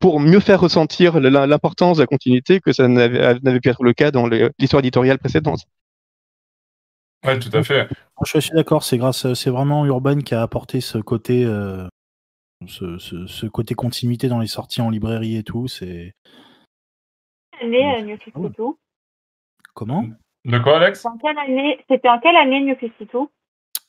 [0.00, 3.92] pour mieux faire ressentir l'importance de la continuité que ça n'avait n'avait pu être le
[3.94, 5.60] cas dans l'histoire éditoriale précédente.
[7.24, 7.84] Ouais, tout à fait.
[7.84, 11.88] Moi, Je suis d'accord, c'est grâce, c'est vraiment Urban qui a apporté ce côté, euh,
[12.66, 15.66] ce, ce- ce côté continuité dans les sorties en librairie et tout.
[15.68, 16.12] C'est
[17.62, 18.64] année euh, New 52
[19.72, 20.04] comment?
[20.44, 20.98] De quoi, Alex?
[20.98, 23.18] C'était en quelle année C'était en quelle année New 52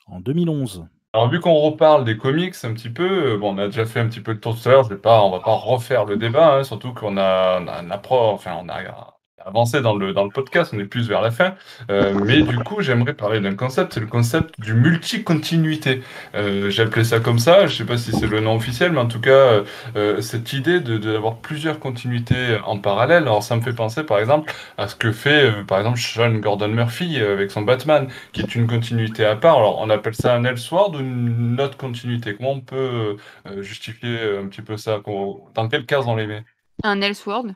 [0.08, 0.88] En 2011.
[1.16, 4.00] Alors, vu qu'on reparle des comics un petit peu, euh, bon, on a déjà fait
[4.02, 6.06] un petit peu le tour tout à l'heure, je vais pas, on va pas refaire
[6.06, 9.15] le débat, hein, surtout qu'on a, on a un appro- enfin, on a
[9.46, 11.54] avancé dans le, dans le podcast, on est plus vers la fin.
[11.92, 16.02] Euh, mais du coup, j'aimerais parler d'un concept, c'est le concept du multi-continuité.
[16.34, 19.00] Euh, J'ai appelé ça comme ça, je sais pas si c'est le nom officiel, mais
[19.00, 19.64] en tout cas, euh,
[19.96, 23.24] euh, cette idée de d'avoir plusieurs continuités en parallèle.
[23.24, 26.70] Alors, ça me fait penser, par exemple, à ce que fait, par exemple, Sean Gordon
[26.70, 29.58] Murphy avec son Batman, qui est une continuité à part.
[29.58, 32.36] Alors, on appelle ça un Elseworld ou une autre continuité?
[32.36, 33.18] Comment on peut
[33.62, 35.00] justifier un petit peu ça?
[35.54, 36.44] Dans quelle case on les met?
[36.84, 37.56] Un Elseworld.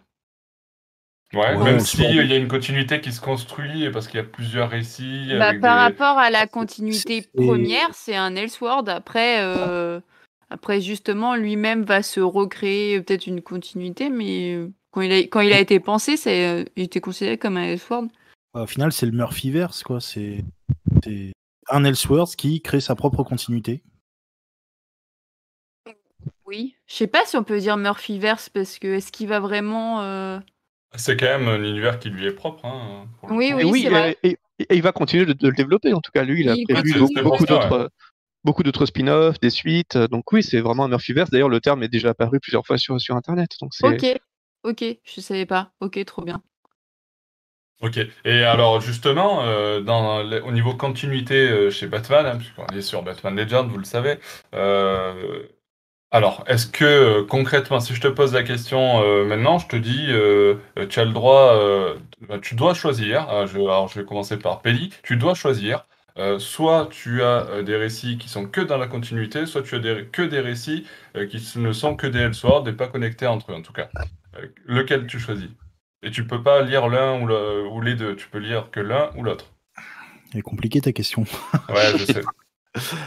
[1.33, 1.85] Ouais, Ouais, même Elseworld.
[1.85, 5.27] s'il y a une continuité qui se construit parce qu'il y a plusieurs récits.
[5.37, 8.89] Bah, avec par des- rapport à la continuité première, c'est un Elseworld.
[8.89, 9.99] Après, euh,
[10.49, 14.57] après justement, lui-même va se recréer peut-être une continuité, mais
[14.91, 18.09] quand il a, quand il a été pensé, c'est, il était considéré comme un Elseworld.
[18.55, 19.99] Au final, c'est le Murphyverse, quoi.
[20.01, 20.43] C'est
[21.03, 21.31] c'est
[21.69, 23.83] un Elseworlds qui crée sa propre continuité.
[26.45, 26.75] Oui.
[26.87, 30.01] Je sais pas si on peut dire Murphyverse parce que est-ce qu'il va vraiment.
[30.01, 30.39] euh,
[30.95, 32.65] C'est quand même un univers qui lui est propre.
[32.65, 33.59] Hein, pour Oui, coup.
[33.59, 34.17] Et oui, oui, c'est vrai.
[34.23, 35.93] et, et- et il va continuer de, de le développer.
[35.93, 37.89] En tout cas, lui, il a Il prévu beaucoup, d'autres,
[38.43, 39.97] beaucoup d'autres spin-offs, des suites.
[39.97, 41.29] Donc oui, c'est vraiment un Murphyverse.
[41.29, 43.51] D'ailleurs, le terme est déjà apparu plusieurs fois sur, sur Internet.
[43.61, 44.05] Donc c'est Ok,
[44.63, 45.71] ok, je savais pas.
[45.79, 46.41] Ok, trop bien.
[47.81, 47.97] Ok.
[48.25, 53.03] Et alors justement, euh, dans au niveau continuité euh, chez Batman, hein, puisqu'on est sur
[53.03, 54.19] Batman Legend, vous le savez.
[54.53, 55.43] euh,
[56.11, 59.75] alors, est-ce que euh, concrètement, si je te pose la question euh, maintenant, je te
[59.75, 60.55] dis, euh,
[60.89, 61.55] tu as le droit,
[62.27, 63.27] bah, tu dois choisir.
[63.29, 64.91] ah, je, alors, je vais commencer par Pelli.
[65.03, 65.85] Tu dois choisir.
[66.39, 70.05] soit tu as des récits qui sont que dans la continuité, soit tu as des-
[70.11, 70.85] que des récits
[71.29, 73.89] qui ne sont que des Elseworlds et pas connectés entre eux en tout cas.
[74.65, 75.49] Lequel tu choisis?
[76.03, 78.79] Et tu peux pas lire l'un ou, le- ou les deux, tu peux lire que
[78.79, 79.45] l'un ou l'autre.
[80.33, 81.25] Elle est compliquée ta question.
[81.69, 82.21] Ouais, je sais.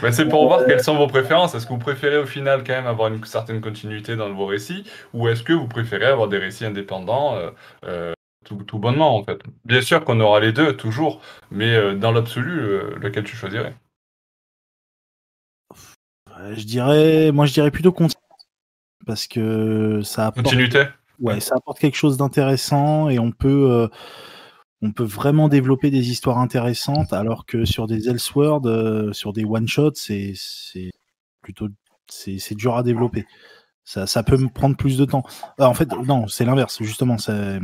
[0.01, 1.55] Mais c'est pour voir quelles sont vos préférences.
[1.55, 4.83] Est-ce que vous préférez au final quand même avoir une certaine continuité dans vos récits
[5.13, 7.49] ou est-ce que vous préférez avoir des récits indépendants euh,
[7.85, 8.13] euh,
[8.45, 9.41] tout, tout bonnement en fait?
[9.63, 13.73] Bien sûr qu'on aura les deux toujours, mais euh, dans l'absolu, euh, lequel tu choisirais?
[16.37, 18.19] Euh, Je dirais, moi je dirais plutôt continuité
[19.05, 20.85] parce que ça apporte, Continuité?
[21.19, 23.87] Ouais, ça apporte quelque chose d'intéressant et on peut, euh,
[24.83, 29.45] on peut vraiment développer des histoires intéressantes alors que sur des Elseworlds, euh, sur des
[29.45, 30.91] one shots, c'est, c'est
[31.41, 31.69] plutôt,
[32.09, 33.25] c'est, c'est dur à développer.
[33.85, 35.23] Ça, ça peut me prendre plus de temps.
[35.61, 37.17] Euh, en fait, non, c'est l'inverse justement.
[37.17, 37.59] Ça,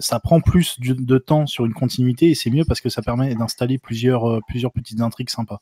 [0.00, 3.32] ça prend plus de temps sur une continuité et c'est mieux parce que ça permet
[3.36, 5.60] d'installer plusieurs, euh, plusieurs petites intrigues sympas.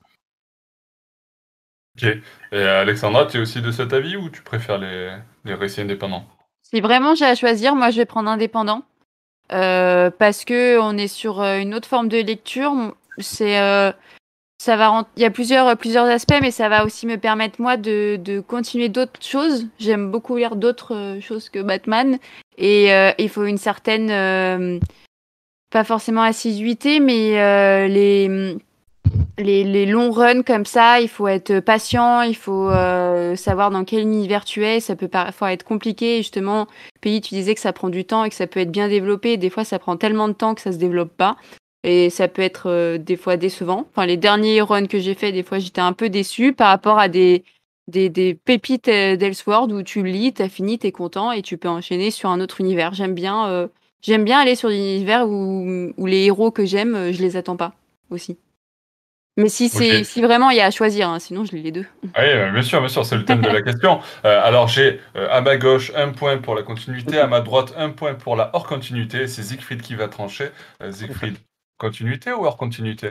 [1.96, 2.08] Ok.
[2.52, 6.24] Et Alexandra, tu es aussi de cet avis ou tu préfères les, les récits indépendants?
[6.62, 8.82] Si vraiment j'ai à choisir, moi je vais prendre indépendant.
[9.52, 12.94] Euh, parce que on est sur euh, une autre forme de lecture.
[13.18, 13.90] C'est, euh,
[14.58, 17.76] ça va, il y a plusieurs, plusieurs aspects, mais ça va aussi me permettre moi
[17.76, 19.66] de, de continuer d'autres choses.
[19.78, 22.18] J'aime beaucoup lire d'autres euh, choses que Batman,
[22.58, 24.78] et euh, il faut une certaine, euh,
[25.70, 28.58] pas forcément assiduité, mais euh, les
[29.38, 34.00] les, longs runs comme ça, il faut être patient, il faut euh, savoir dans quel
[34.00, 34.80] univers tu es.
[34.80, 36.18] Ça peut parfois être compliqué.
[36.18, 36.66] Justement,
[37.00, 39.36] Pays, tu disais que ça prend du temps et que ça peut être bien développé.
[39.36, 41.36] Des fois, ça prend tellement de temps que ça se développe pas.
[41.84, 43.86] Et ça peut être euh, des fois décevant.
[43.90, 46.98] Enfin, les derniers runs que j'ai fait, des fois, j'étais un peu déçue par rapport
[46.98, 47.44] à des,
[48.44, 52.30] pépites euh, d'Elseworld où tu lis, t'as fini, t'es content et tu peux enchaîner sur
[52.30, 52.94] un autre univers.
[52.94, 53.68] J'aime bien,
[54.02, 57.56] j'aime bien aller sur des univers où, où les héros que j'aime, je les attends
[57.56, 57.74] pas
[58.10, 58.36] aussi.
[59.38, 60.04] Mais si c'est Ok.
[60.04, 61.86] si vraiment il y a à choisir, hein, sinon je lis les deux.
[62.02, 62.10] Oui,
[62.52, 64.00] bien sûr, bien sûr, c'est le thème de la question.
[64.24, 67.72] Euh, alors j'ai euh, à ma gauche un point pour la continuité, à ma droite
[67.76, 69.28] un point pour la hors continuité.
[69.28, 70.50] C'est Siegfried qui va trancher.
[70.82, 71.36] Euh, Siegfried,
[71.78, 73.10] continuité ou hors continuité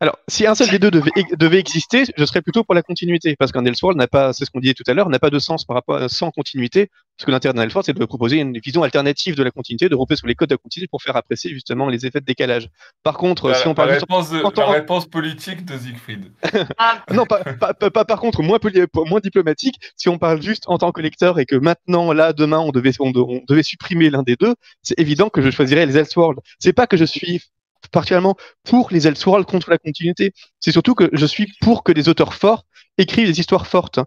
[0.00, 3.34] Alors, si un seul des deux devait, devait exister, je serais plutôt pour la continuité,
[3.38, 5.38] parce qu'un Elseworld n'a pas, c'est ce qu'on disait tout à l'heure, n'a pas de
[5.38, 8.58] sens par rapport à sans continuité, parce que l'intérêt d'un Elseworld, c'est de proposer une
[8.58, 11.16] vision alternative de la continuité, de romper sur les codes de la continuité pour faire
[11.16, 12.68] apprécier justement les effets de décalage.
[13.04, 15.64] Par contre, la, si on la parle juste réponse, de- en tant- la réponse politique
[15.64, 16.30] de Siegfried.
[17.14, 20.64] non, pas, pas- pas- pas- par contre, moins, poli- moins diplomatique, si on parle juste
[20.66, 23.62] en tant que lecteur et que maintenant, là, demain, on devait, on, de- on devait
[23.62, 26.40] supprimer l'un des deux, c'est évident que je choisirais les Elseworlds.
[26.58, 27.40] C'est pas que je suis
[27.90, 32.08] particulièrement pour les Elseworlds contre la continuité, c'est surtout que je suis pour que des
[32.08, 32.64] auteurs forts
[32.98, 34.00] écrivent des histoires fortes.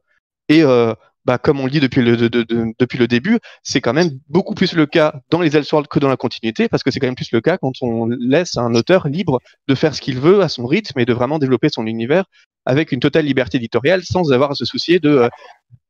[0.49, 0.93] Et euh,
[1.25, 3.93] bah, comme on le dit depuis le, de- de- de- depuis le début, c'est quand
[3.93, 6.99] même beaucoup plus le cas dans les Elseworlds que dans la continuité, parce que c'est
[6.99, 10.19] quand même plus le cas quand on laisse un auteur libre de faire ce qu'il
[10.19, 12.25] veut à son rythme et de vraiment développer son univers
[12.65, 15.29] avec une totale liberté éditoriale sans avoir à se soucier de, euh,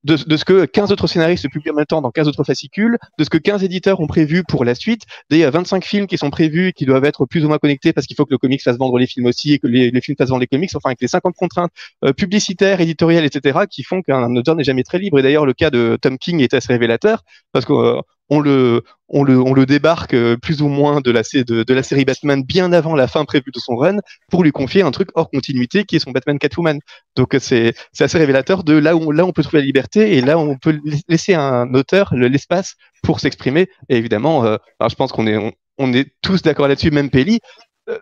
[0.04, 2.98] de, de ce que 15 autres scénaristes publient en même temps dans 15 autres fascicules,
[3.18, 6.18] de ce que 15 éditeurs ont prévu pour la suite, des euh, 25 films qui
[6.18, 8.38] sont prévus et qui doivent être plus ou moins connectés parce qu'il faut que le
[8.38, 10.70] comics fasse vendre les films aussi et que les, les films fassent vendre les comics,
[10.76, 11.72] enfin avec les 50 contraintes
[12.06, 15.20] euh, publicitaires, éditoriales, etc., qui font qu'un auteur n'est jamais très libre.
[15.20, 20.14] Et d'ailleurs, le cas de Tom King est assez révélateur parce qu'on on le, débarque
[20.14, 23.76] euh, plus ou moins de la, série Batman bien avant la fin prévue de son
[23.76, 23.98] run
[24.30, 26.80] pour lui confier un truc hors continuité qui est son Batman Catwoman.
[27.16, 30.18] Donc euh, c'est assez révélateur de là où on, là on peut trouver la liberté
[30.18, 33.68] et là on peut la- laisser à un auteur le- l'espace pour s'exprimer.
[33.90, 34.58] Et évidemment, euh,
[34.88, 37.40] je pense qu'on est tous d'accord là-dessus, même Pelli.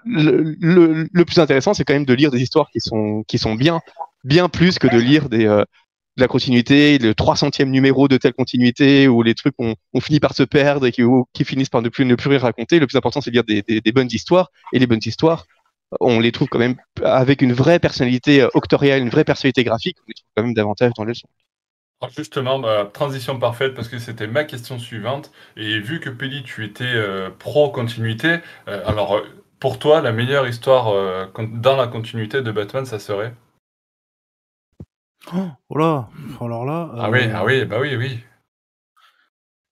[0.04, 2.82] Le, plus intéressant, c'est quand même de lire des histoires qui
[3.40, 3.80] sont bien,
[4.50, 5.64] plus que de lire des
[6.18, 10.20] de la continuité, le 300e numéro de telle continuité, où les trucs ont, ont fini
[10.20, 12.80] par se perdre et qui, finissent par ne plus, ne plus rien raconter.
[12.80, 14.52] Le plus important, c'est de lire des, bonnes histoires.
[14.74, 15.46] Et les bonnes histoires,
[16.02, 19.98] on les trouve quand même avec une vraie personnalité euh, octoriale, une vraie personnalité graphique,
[20.02, 21.28] on les trouve quand même davantage dans leçons.
[22.02, 22.62] Alors justement,
[22.92, 25.32] transition parfaite parce que c'était ma question suivante.
[25.56, 28.38] Et vu que Pelli, tu étais euh, pro-continuité,
[28.68, 29.22] euh, alors
[29.60, 30.94] pour toi, la meilleure histoire
[31.36, 33.34] dans la continuité de Batman, ça serait?
[35.34, 36.10] Oh, là,
[36.40, 36.90] alors là.
[36.98, 38.24] Ah oui, euh, ah oui, bah oui, oui.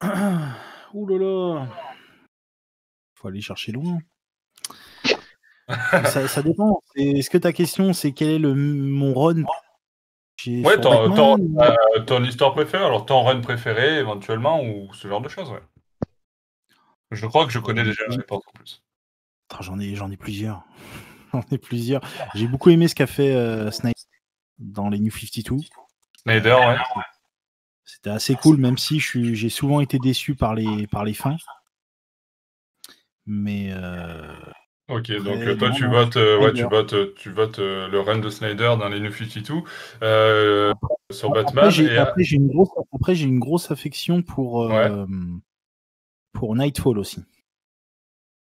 [0.94, 1.68] Ouh là là.
[3.16, 4.00] Faut aller chercher loin.
[5.70, 6.82] ça, ça dépend.
[6.96, 9.44] Est-ce que ta question, c'est quel est le, mon run
[10.46, 14.94] Ouais, ton, Batman ton, ou- euh, ton histoire préférée, alors ton run préféré éventuellement, ou
[14.94, 15.64] ce genre de choses, ouais.
[17.12, 18.84] Je crois que je connais déjà la réponse en plus.
[19.62, 20.64] J'en ai, j'en ai plusieurs.
[21.34, 22.02] J'en ai plusieurs.
[22.34, 23.95] J'ai beaucoup aimé ce qu'a fait euh, Snyder
[24.60, 25.58] dans les New 52.
[26.24, 27.04] Snyder, ouais.
[27.84, 31.38] C'était assez cool, même si j'ai souvent été déçu par les, par les fins.
[33.28, 34.34] Mais euh,
[34.88, 37.88] Ok, donc euh, toi tu grand votes, euh, ouais, tu votes, euh, tu votes euh,
[37.88, 39.64] le run de Snyder dans les New 52
[40.04, 40.74] euh,
[41.12, 41.58] sur Batman.
[41.58, 45.06] après, j'ai euh, après, une grosse, après, une grosse affection pour, euh,
[46.34, 47.24] pour Nightfall aussi.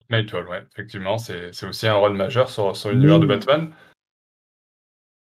[0.09, 3.27] Nightfall, ouais, effectivement, c'est aussi un rôle majeur sur, sur l'univers de.
[3.27, 3.75] Batman.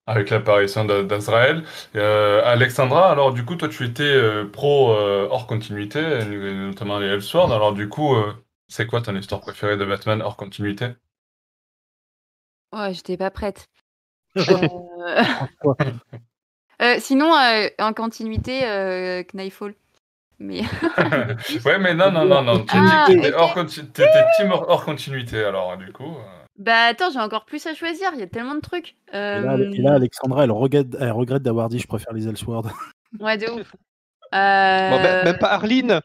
[0.09, 1.65] Avec l'apparition d'A- d'Azrael.
[1.97, 7.09] Euh, Alexandra, alors du coup, toi, tu étais euh, pro euh, hors continuité, notamment les
[7.09, 7.53] Elseworlds.
[7.53, 8.33] Alors du coup, euh,
[8.69, 10.87] c'est quoi ton histoire préférée de Batman hors continuité?
[12.73, 13.69] Ouais, j'étais pas prête.
[14.49, 15.25] Euh,
[16.83, 19.75] euh, sinon, euh, en continuité, euh, Knifefall.
[20.41, 20.63] Mais
[21.65, 22.65] Ouais, mais non, non, non, non.
[22.65, 23.35] Tu Ah, dis que t'étais ok.
[23.35, 23.55] hors,
[24.31, 26.17] team hors, hors continuité, alors du coup.
[26.59, 28.11] Bah attends, j'ai encore plus à choisir.
[28.15, 28.97] Il y a tellement de trucs.
[29.13, 32.29] Et là, Euh, et là, Alexandra, elle regrette, elle regrette d'avoir dit je préfère les
[32.29, 32.71] Elseworlds.
[33.21, 33.75] Ouais, de ouf.
[34.31, 36.01] Bon, Euh, ben- même pas Arline.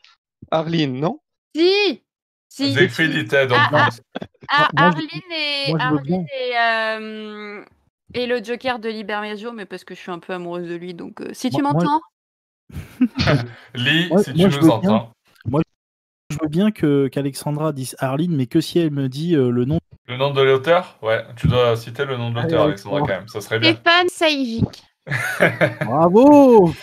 [0.49, 1.19] Arline, non?
[1.53, 2.01] Si,
[2.47, 2.73] si.
[2.73, 3.57] Siegfried était donc.
[3.59, 3.89] Ah,
[4.49, 7.65] Ah, Moi, je- Arline et, moi, Arline et, euh,
[8.13, 10.93] et le Joker de Libermejo, mais parce que je suis un peu amoureuse de lui.
[10.93, 12.01] Donc, euh, si tu Moi- moi- m'entends,
[13.75, 15.11] Lee, si moi, tu nous entends.
[16.29, 19.65] Je veux bien que qu'Alexandra dise Arline, mais que si elle me dit euh, le
[19.65, 19.79] nom.
[20.07, 20.97] Le nom de l'auteur?
[21.01, 23.27] Ouais, tu dois citer le nom de l'auteur, Alexandra, quand même.
[23.27, 23.73] Ça serait bien.
[23.73, 24.83] Stéphane Saïvic.
[25.85, 26.73] Bravo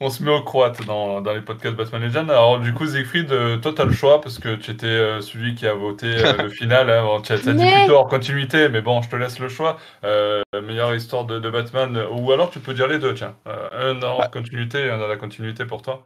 [0.00, 2.30] On se met au croate dans, dans les podcasts Batman Legend.
[2.30, 5.54] Alors, du coup, Siegfried, euh, toi, t'as le choix parce que tu étais euh, celui
[5.54, 6.90] qui a voté euh, le final.
[6.90, 7.02] Hein.
[7.04, 9.48] Bon, tu as, t'as dit Mais- plutôt hors continuité, mais bon, je te laisse le
[9.48, 9.76] choix.
[10.04, 12.04] Euh, meilleure histoire de, de Batman.
[12.12, 13.36] Ou alors, tu peux dire les deux, tiens.
[13.48, 16.04] Euh, un hors continuité et un dans la continuité pour toi.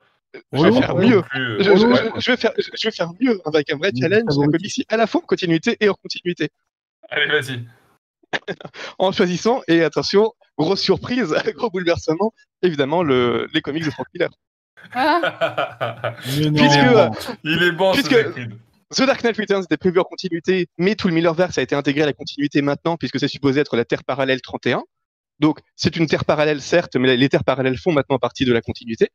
[0.52, 1.22] Je vais faire mieux.
[1.34, 4.34] Je, vais faire, je, je vais faire mieux avec un vrai challenge.
[4.34, 6.50] Comme ici, à la fois en continuité et hors continuité.
[7.08, 7.64] Allez, vas-y.
[8.98, 14.30] En choisissant, et attention, grosse surprise, gros bouleversement, évidemment, le, les comics de Frank Miller.
[14.94, 16.14] Ah.
[16.22, 17.10] Puisque, euh,
[17.44, 18.16] Il est bon, Puisque-.
[18.94, 22.02] The Dark Knight Returns était prévu en continuité, mais tout le Millerverse a été intégré
[22.02, 24.82] à la continuité maintenant, puisque c'est supposé être la Terre parallèle 31.
[25.40, 28.60] Donc, c'est une Terre parallèle, certes, mais les Terres parallèles font maintenant partie de la
[28.60, 29.08] continuité.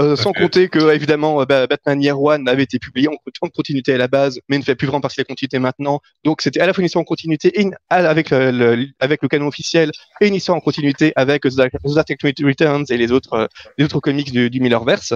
[0.00, 3.12] Euh, sans compter que, évidemment, euh, Ba- Batman Year One avait été publié en,
[3.42, 6.00] en continuité à la base, mais ne fait plus vraiment partie de la continuité maintenant.
[6.24, 8.86] Donc, c'était à la fois une histoire en continuité et une- à- avec, le, le-
[9.00, 9.90] avec le canon officiel
[10.22, 11.72] et une histoire en continuité avec The Dark,
[12.24, 15.12] Knight Returns et les autres, euh, les autres comics du, du Millerverse.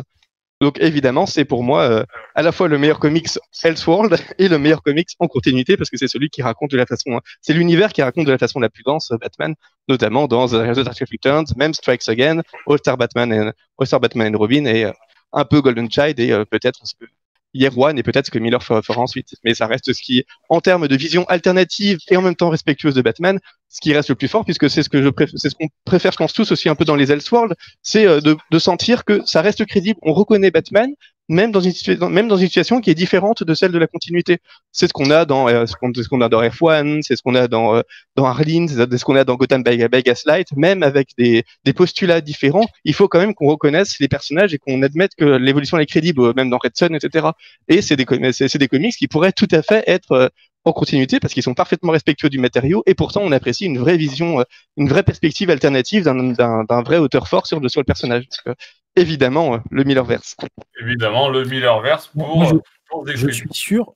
[0.62, 2.04] Donc, évidemment, c'est pour moi euh,
[2.34, 3.28] à la fois le meilleur comics
[3.62, 6.86] Elseworld et le meilleur comics en continuité parce que c'est celui qui raconte de la
[6.86, 9.54] façon, hein, c'est l'univers qui raconte de la façon la plus dense euh, Batman,
[9.88, 14.00] notamment dans The Dark Knight Returns, même Strikes Again, All Star Batman et All Star
[14.00, 14.92] Batman and Robin et euh,
[15.32, 17.06] un peu Golden Child et euh, peut-être que
[17.54, 19.34] Year One et peut-être ce que Miller fera, ensuite.
[19.44, 22.94] Mais ça reste ce qui, en termes de vision alternative et en même temps respectueuse
[22.94, 23.38] de Batman,
[23.68, 25.68] ce qui reste le plus fort puisque c'est ce que je préfère, c'est ce qu'on
[25.84, 29.04] préfère, je pense tous aussi un peu dans les Elseworlds, c'est euh, de, de sentir
[29.04, 30.90] que ça reste crédible, on reconnaît Batman,
[31.28, 31.72] même dans une
[32.10, 34.38] même dans une situation qui est différente de celle de la continuité.
[34.72, 37.48] C'est ce qu'on a dans euh, ce qu'on a dans F1, c'est ce qu'on a
[37.48, 37.82] dans euh,
[38.14, 41.72] dans Arline, c'est ce qu'on a dans Gotham by, by Gaslight, même avec des des
[41.72, 45.78] postulats différents, il faut quand même qu'on reconnaisse les personnages et qu'on admette que l'évolution
[45.78, 47.28] est crédible, euh, même dans Red Son, etc.
[47.68, 50.28] Et c'est des c'est des comics qui pourraient tout à fait être euh,
[50.66, 53.96] en continuité parce qu'ils sont parfaitement respectueux du matériau et pourtant on apprécie une vraie
[53.96, 54.44] vision, euh,
[54.76, 58.24] une vraie perspective alternative d'un vrai auteur fort sur le sur le personnage.
[58.48, 58.54] Euh,
[58.96, 60.36] évidemment, euh, le Millerverse.
[60.80, 63.94] Évidemment, le Millerverse Moi, pour, moi, je- euh, pour Je suis sûr,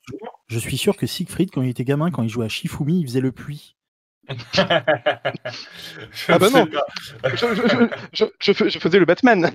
[0.48, 3.06] je suis sûr que Siegfried, quand il était gamin, quand il jouait à Shifumi, il
[3.06, 3.76] faisait le puits.
[4.28, 4.62] Je
[6.28, 6.66] Ah bah non.
[7.24, 9.50] Je, je, je, je, je fais- je faisais le Batman.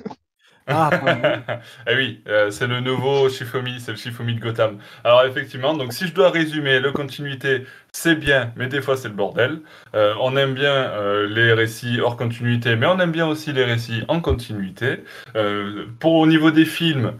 [0.68, 0.90] Ah.
[1.88, 4.80] Eh oui, euh, c'est le nouveau Shifumi, c'est le Shifumi de Gotham.
[5.04, 9.08] Alors effectivement, donc si je dois résumer, le continuité, c'est bien, mais des fois c'est
[9.08, 9.60] le bordel.
[9.96, 13.64] Euh, on aime bien euh, les récits hors continuité, mais on aime bien aussi les
[13.64, 15.04] récits en continuité.
[15.36, 17.14] Euh, pour au niveau des films,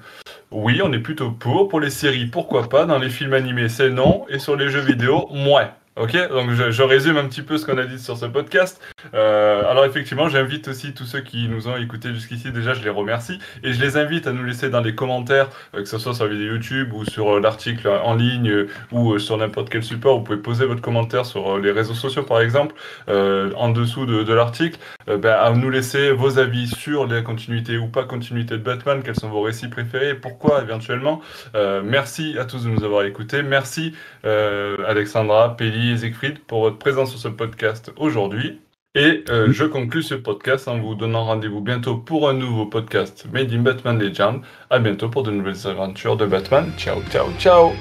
[0.52, 1.70] oui, on est plutôt pour.
[1.70, 2.86] Pour les séries, pourquoi pas.
[2.86, 4.26] Dans les films animés, c'est non.
[4.30, 5.72] Et sur les jeux vidéo, moins.
[5.98, 8.82] Ok, donc je, résume un petit peu ce qu'on a dit sur ce podcast.
[9.14, 12.52] Euh, alors effectivement, j'invite aussi tous ceux qui nous ont écoutés jusqu'ici.
[12.52, 15.80] Déjà, je les remercie et je les invite à nous laisser dans les commentaires, euh,
[15.80, 19.18] que ce soit sur la vidéo YouTube ou sur euh, l'article en ligne euh, ou
[19.20, 20.18] sur n'importe quel support.
[20.18, 22.76] Vous pouvez poser votre commentaire sur les réseaux sociaux, par exemple,
[23.08, 24.78] en dessous de, l'article,
[25.08, 29.02] ben, à nous laisser vos avis sur la continuité ou pas continuité de Batman.
[29.02, 31.22] Quels sont vos récits préférés pourquoi éventuellement.
[31.54, 33.44] Merci à tous de nous avoir écoutés.
[33.44, 33.94] Merci
[34.24, 38.60] Alexandra, Pelli et Siegfried pour votre présence sur ce podcast aujourd'hui.
[38.96, 43.26] Et euh, je conclus ce podcast en vous donnant rendez-vous bientôt pour un nouveau podcast
[43.32, 44.42] Made in Batman Legend.
[44.70, 46.72] À bientôt pour de nouvelles aventures de Batman.
[46.78, 47.74] Ciao, ciao, ciao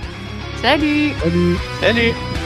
[0.61, 2.44] Salut Salut Allez